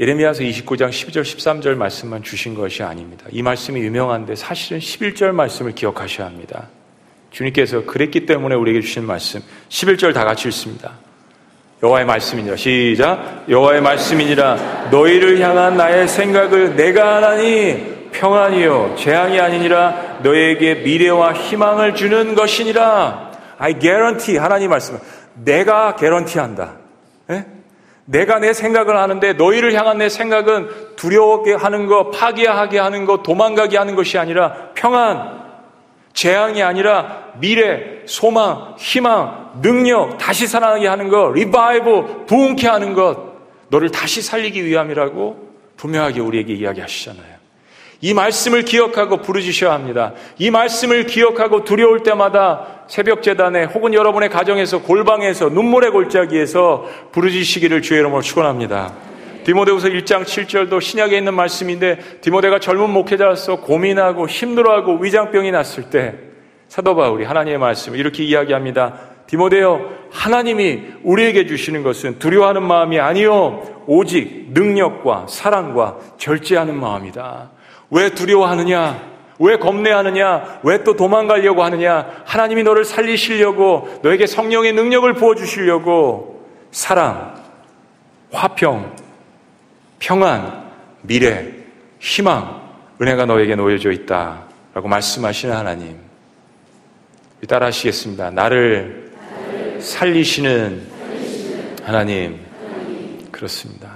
예레미야서 0.00 0.42
29장 0.42 0.90
12절 0.90 1.22
13절 1.22 1.76
말씀만 1.76 2.24
주신 2.24 2.54
것이 2.54 2.82
아닙니다. 2.82 3.26
이 3.30 3.42
말씀이 3.42 3.80
유명한데 3.80 4.34
사실은 4.34 4.80
11절 4.80 5.30
말씀을 5.30 5.72
기억하셔야 5.72 6.26
합니다. 6.26 6.68
주님께서 7.30 7.84
그랬기 7.84 8.26
때문에 8.26 8.56
우리에게 8.56 8.80
주신 8.80 9.04
말씀 9.04 9.40
11절 9.68 10.12
다 10.12 10.24
같이 10.24 10.48
읽습니다. 10.48 10.98
여호와의 11.82 12.06
말씀이니라 12.06 12.56
시작 12.56 13.44
여호와의 13.48 13.82
말씀이니라 13.82 14.88
너희를 14.90 15.40
향한 15.40 15.76
나의 15.76 16.08
생각을 16.08 16.76
내가 16.76 17.16
하나니 17.16 17.93
평안이요 18.24 18.94
재앙이 18.96 19.38
아니니라 19.38 20.20
너에게 20.22 20.76
미래와 20.76 21.34
희망을 21.34 21.94
주는 21.94 22.34
것이니라 22.34 23.32
I 23.58 23.78
guarantee 23.78 24.38
하나님 24.38 24.70
말씀 24.70 24.98
내가 25.34 25.94
개런티한다. 25.96 26.72
예? 27.30 27.44
내가 28.06 28.38
내 28.38 28.54
생각을 28.54 28.96
하는데 28.96 29.34
너희를 29.34 29.74
향한 29.74 29.98
내 29.98 30.08
생각은 30.08 30.96
두려워하게 30.96 31.52
하는 31.54 31.86
거, 31.86 32.10
파괴하게 32.10 32.78
하는 32.78 33.04
거, 33.04 33.22
도망가게 33.22 33.76
하는 33.76 33.94
것이 33.94 34.16
아니라 34.16 34.70
평안, 34.74 35.42
재앙이 36.14 36.62
아니라 36.62 37.32
미래, 37.40 38.02
소망, 38.06 38.74
희망, 38.78 39.60
능력, 39.60 40.16
다시 40.16 40.46
살아나게 40.46 40.86
하는 40.86 41.08
것, 41.08 41.32
revive, 41.32 42.24
부흥케 42.26 42.68
하는 42.68 42.94
것, 42.94 43.18
너를 43.68 43.90
다시 43.90 44.22
살리기 44.22 44.64
위함이라고 44.64 45.48
분명하게 45.76 46.20
우리에게 46.20 46.54
이야기하시잖아요. 46.54 47.33
이 48.00 48.14
말씀을 48.14 48.62
기억하고 48.62 49.18
부르짖어야 49.18 49.72
합니다. 49.72 50.12
이 50.38 50.50
말씀을 50.50 51.06
기억하고 51.06 51.64
두려울 51.64 52.02
때마다 52.02 52.84
새벽 52.86 53.22
제단에 53.22 53.64
혹은 53.64 53.94
여러분의 53.94 54.28
가정에서 54.28 54.82
골방에서 54.82 55.48
눈물의 55.48 55.90
골짜기에서 55.90 56.86
부르짖으시기를 57.12 57.82
주의 57.82 58.00
이름으로 58.00 58.22
축원합니다. 58.22 58.92
디모데후서 59.44 59.88
1장 59.88 60.22
7절도 60.24 60.80
신약에 60.80 61.16
있는 61.16 61.34
말씀인데 61.34 61.98
디모데가 62.22 62.58
젊은 62.60 62.90
목회자로서 62.90 63.60
고민하고 63.60 64.26
힘들어하고 64.26 64.96
위장병이 64.96 65.50
났을 65.50 65.90
때 65.90 66.14
사도 66.68 66.96
바울이 66.96 67.24
하나님의 67.24 67.58
말씀을 67.58 67.98
이렇게 67.98 68.24
이야기합니다. 68.24 68.94
디모데요 69.26 69.90
하나님이 70.10 70.82
우리에게 71.02 71.46
주시는 71.46 71.82
것은 71.82 72.18
두려워하는 72.18 72.62
마음이 72.62 72.98
아니요 73.00 73.84
오직 73.86 74.50
능력과 74.52 75.26
사랑과 75.28 75.98
절제하는 76.18 76.78
마음이다. 76.78 77.50
왜 77.94 78.10
두려워하느냐? 78.10 79.14
왜 79.38 79.56
겁내하느냐? 79.56 80.60
왜 80.64 80.82
또 80.82 80.96
도망가려고 80.96 81.62
하느냐? 81.62 82.22
하나님이 82.24 82.64
너를 82.64 82.84
살리시려고 82.84 84.00
너에게 84.02 84.26
성령의 84.26 84.72
능력을 84.72 85.12
부어주시려고 85.14 86.44
사랑, 86.72 87.40
화평, 88.32 88.96
평안, 90.00 90.70
미래, 91.02 91.52
희망, 92.00 92.62
은혜가 93.00 93.26
너에게 93.26 93.54
놓여져 93.54 93.92
있다. 93.92 94.42
라고 94.74 94.88
말씀하시는 94.88 95.54
하나님. 95.54 95.96
따라 97.48 97.66
하시겠습니다. 97.66 98.30
나를 98.30 99.12
살리시는 99.78 100.82
하나님. 101.84 102.40
그렇습니다. 103.30 103.90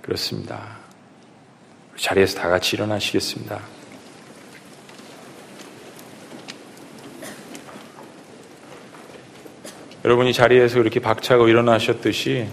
그렇습니다. 0.00 0.81
자리에서 2.02 2.36
다 2.40 2.48
같이 2.48 2.74
일어나시겠습니다. 2.74 3.60
여러분이 10.04 10.32
자리에서 10.32 10.80
이렇게 10.80 10.98
박차고 10.98 11.46
일어나셨듯이 11.46 12.48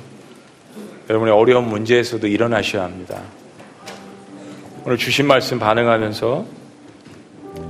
여러분의 1.09 1.33
어려운 1.33 1.67
문제에서도 1.67 2.27
일어나셔야 2.27 2.83
합니다. 2.83 3.23
오늘 4.85 4.99
주신 4.99 5.25
말씀 5.25 5.57
반응하면서 5.57 6.45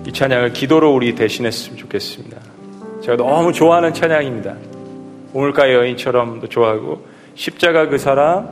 이 0.05 0.11
찬양을 0.11 0.51
기도로 0.51 0.93
우리 0.93 1.15
대신했으면 1.15 1.77
좋겠습니다. 1.77 2.41
제가 3.03 3.15
너무 3.15 3.53
좋아하는 3.53 3.93
찬양입니다. 3.93 4.53
우물가의 5.31 5.75
여인처럼도 5.75 6.49
좋아하고 6.49 7.07
십자가 7.35 7.87
그 7.87 7.97
사람 7.97 8.49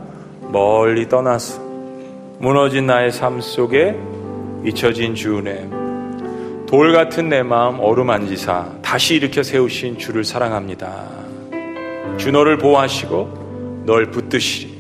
멀리 0.50 1.10
떠나서 1.10 1.67
무너진 2.40 2.86
나의 2.86 3.12
삶 3.12 3.42
속에 3.42 3.96
잊혀진 4.64 5.16
주 5.16 5.40
은혜 5.40 5.68
돌 6.68 6.94
같은 6.94 7.30
내 7.30 7.42
마음 7.42 7.80
어루만지사 7.80 8.74
다시 8.82 9.16
일으켜 9.16 9.42
세우신 9.42 9.98
주를 9.98 10.24
사랑합니다. 10.24 11.06
주 12.18 12.32
너를 12.32 12.58
보호하시고 12.58 13.84
널 13.86 14.12
붙드시리. 14.12 14.78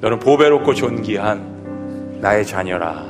너는 0.00 0.20
보배롭고 0.20 0.74
존귀한 0.74 2.20
나의 2.20 2.46
자녀라. 2.46 3.04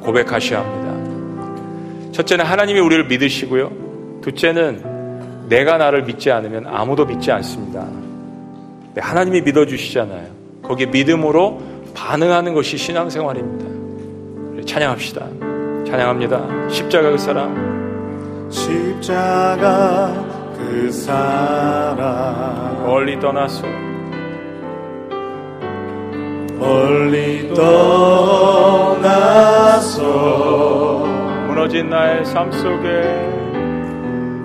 고백하셔야 0.00 0.60
합니다. 0.60 2.12
첫째는 2.12 2.44
하나님이 2.44 2.80
우리를 2.80 3.06
믿으시고요. 3.06 3.70
둘째는 4.20 5.48
내가 5.48 5.78
나를 5.78 6.02
믿지 6.02 6.30
않으면 6.30 6.66
아무도 6.66 7.06
믿지 7.06 7.30
않습니다. 7.30 7.86
네, 8.94 9.00
하나님이 9.00 9.42
믿어주시잖아요. 9.42 10.26
거기에 10.62 10.86
믿음으로 10.86 11.69
반응하는 11.94 12.54
것이 12.54 12.76
신앙생활입니다. 12.76 13.70
찬양합시다. 14.66 15.26
찬양합니다. 15.86 16.68
십자가 16.68 17.10
그 17.10 17.18
사람. 17.18 18.48
십자가 18.50 20.14
그 20.56 20.90
사람. 20.92 22.00
멀리 22.86 23.18
떠나서. 23.18 23.66
멀리 26.58 27.52
떠나서. 27.54 29.10
무너진 31.46 31.88
나의 31.90 32.24
삶 32.24 32.52
속에. 32.52 33.02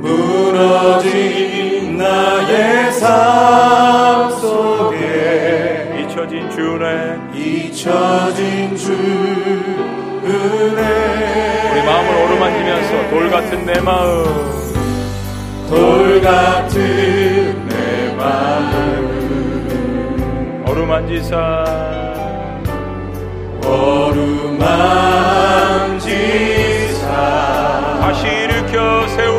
무너진 0.01 1.97
나의 1.97 2.91
삶 2.93 3.55
같은 13.36 13.65
내 13.65 13.82
마음. 13.82 14.24
돌 15.69 16.21
같은 16.21 17.67
내 17.67 18.15
마음. 18.15 19.43
어루만지사. 20.65 21.36
어루만지사. 23.65 24.56
다시 28.00 28.26
일으켜 28.26 29.06
세우 29.10 29.35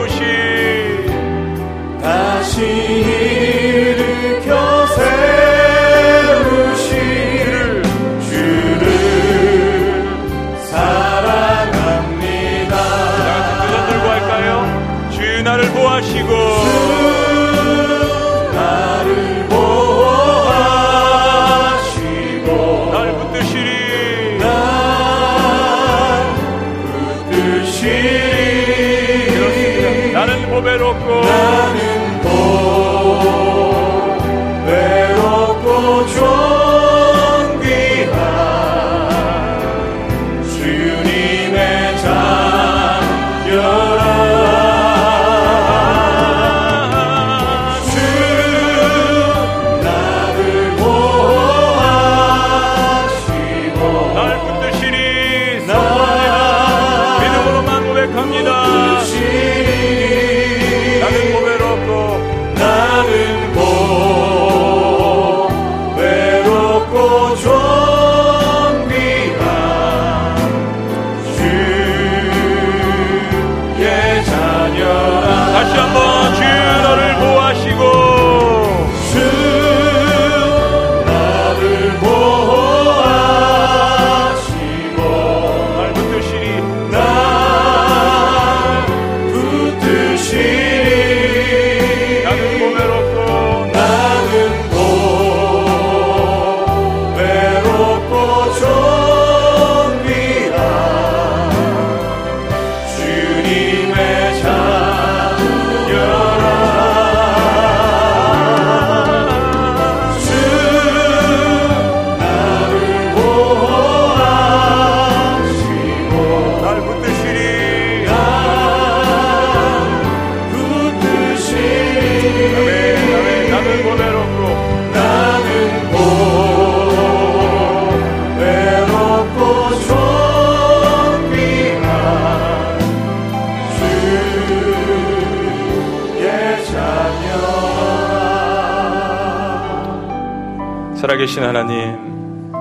살아계신 141.36 141.44
하나님, 141.44 142.54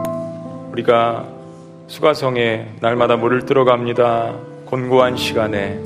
우리가 0.72 1.26
수가성에 1.88 2.74
날마다 2.82 3.16
물을 3.16 3.46
들어갑니다. 3.46 4.34
곤고한 4.66 5.16
시간에 5.16 5.80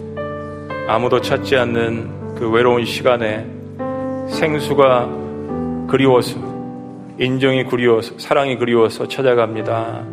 아무도 0.87 1.21
찾지 1.21 1.55
않는 1.55 2.35
그 2.35 2.49
외로운 2.49 2.85
시간에 2.85 3.45
생수가 4.29 5.87
그리워서 5.87 6.39
인정이 7.19 7.65
그리워서 7.65 8.17
사랑이 8.17 8.57
그리워서 8.57 9.07
찾아갑니다. 9.07 10.05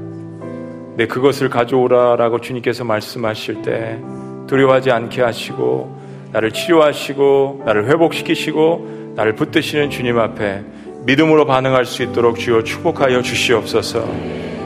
내 0.96 1.06
그것을 1.06 1.48
가져오라라고 1.48 2.40
주님께서 2.40 2.84
말씀하실 2.84 3.62
때 3.62 3.98
두려워하지 4.46 4.90
않게 4.90 5.22
하시고 5.22 5.96
나를 6.32 6.52
치료하시고 6.52 7.62
나를 7.64 7.88
회복시키시고 7.88 9.14
나를 9.16 9.34
붙드시는 9.34 9.88
주님 9.88 10.18
앞에 10.18 10.62
믿음으로 11.06 11.46
반응할 11.46 11.84
수 11.84 12.02
있도록 12.02 12.38
주여 12.38 12.64
축복하여 12.64 13.22
주시옵소서. 13.22 14.08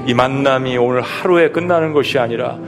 이 0.07 0.14
만남이 0.14 0.78
오늘 0.78 1.03
하루에 1.03 1.51
끝나는 1.51 1.93
것이 1.93 2.18
아니라 2.18 2.59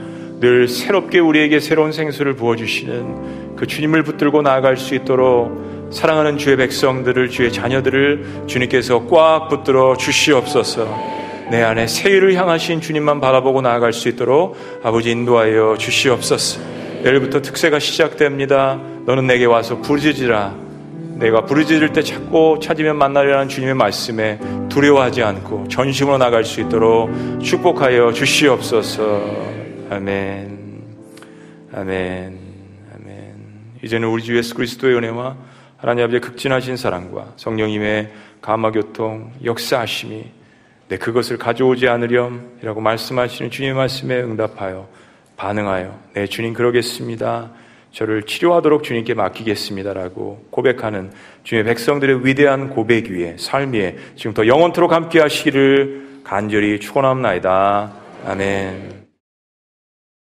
늘 0.40 0.68
새롭게 0.68 1.18
우리에게 1.20 1.58
새로운 1.58 1.90
생수를 1.90 2.34
부어주시는 2.34 3.56
그 3.56 3.66
주님을 3.66 4.02
붙들고 4.02 4.42
나아갈 4.42 4.76
수 4.76 4.94
있도록 4.94 5.90
사랑하는 5.90 6.36
주의 6.36 6.56
백성들을 6.56 7.30
주의 7.30 7.50
자녀들을 7.50 8.44
주님께서 8.46 9.06
꽉 9.06 9.48
붙들어 9.48 9.96
주시옵소서. 9.96 11.22
내 11.50 11.62
안에 11.62 11.86
세일을 11.86 12.34
향하신 12.34 12.80
주님만 12.80 13.20
바라보고 13.20 13.62
나아갈 13.62 13.92
수 13.92 14.08
있도록 14.08 14.56
아버지 14.82 15.10
인도하여 15.10 15.76
주시옵소서. 15.78 16.60
내일부터 17.04 17.40
특세가 17.40 17.78
시작됩니다. 17.78 18.80
너는 19.06 19.26
내게 19.26 19.44
와서 19.46 19.80
부르짖으라. 19.80 20.61
내가 21.22 21.44
부르짖을 21.44 21.92
때 21.92 22.02
찾고 22.02 22.58
찾으면 22.58 22.98
만나리라는 22.98 23.48
주님의 23.48 23.74
말씀에 23.74 24.40
두려워하지 24.68 25.22
않고 25.22 25.68
전심으로 25.68 26.18
나갈 26.18 26.44
수 26.44 26.60
있도록 26.60 27.10
축복하여 27.40 28.12
주시옵소서. 28.12 29.22
아멘. 29.90 30.82
아멘. 31.72 32.38
아멘. 32.96 33.34
이제는 33.84 34.08
우리 34.08 34.24
주 34.24 34.36
예수 34.36 34.56
그리스도의 34.56 34.96
은혜와 34.96 35.36
하나님 35.76 36.02
아버지의 36.02 36.20
극진하신 36.22 36.76
사랑과 36.76 37.32
성령님의 37.36 38.10
감화교통 38.40 39.30
역사하심이 39.44 40.24
내 40.88 40.98
그것을 40.98 41.38
가져오지 41.38 41.86
않으렴이라고 41.88 42.80
말씀하시는 42.80 43.52
주님의 43.52 43.76
말씀에 43.76 44.20
응답하여 44.22 44.88
반응하여 45.36 46.00
네 46.14 46.26
주님 46.26 46.52
그러겠습니다. 46.52 47.61
저를 47.92 48.22
치료하도록 48.22 48.82
주님께 48.82 49.14
맡기겠습니다라고 49.14 50.46
고백하는 50.50 51.12
주님의 51.44 51.64
백성들의 51.64 52.26
위대한 52.26 52.70
고백 52.70 53.10
위에 53.10 53.36
삶 53.38 53.72
위에 53.72 53.96
지금부터 54.16 54.46
영원토록 54.46 54.92
함께 54.92 55.20
하시기를 55.20 56.22
간절히 56.24 56.80
축원합니다. 56.80 57.92
아멘. 58.26 59.01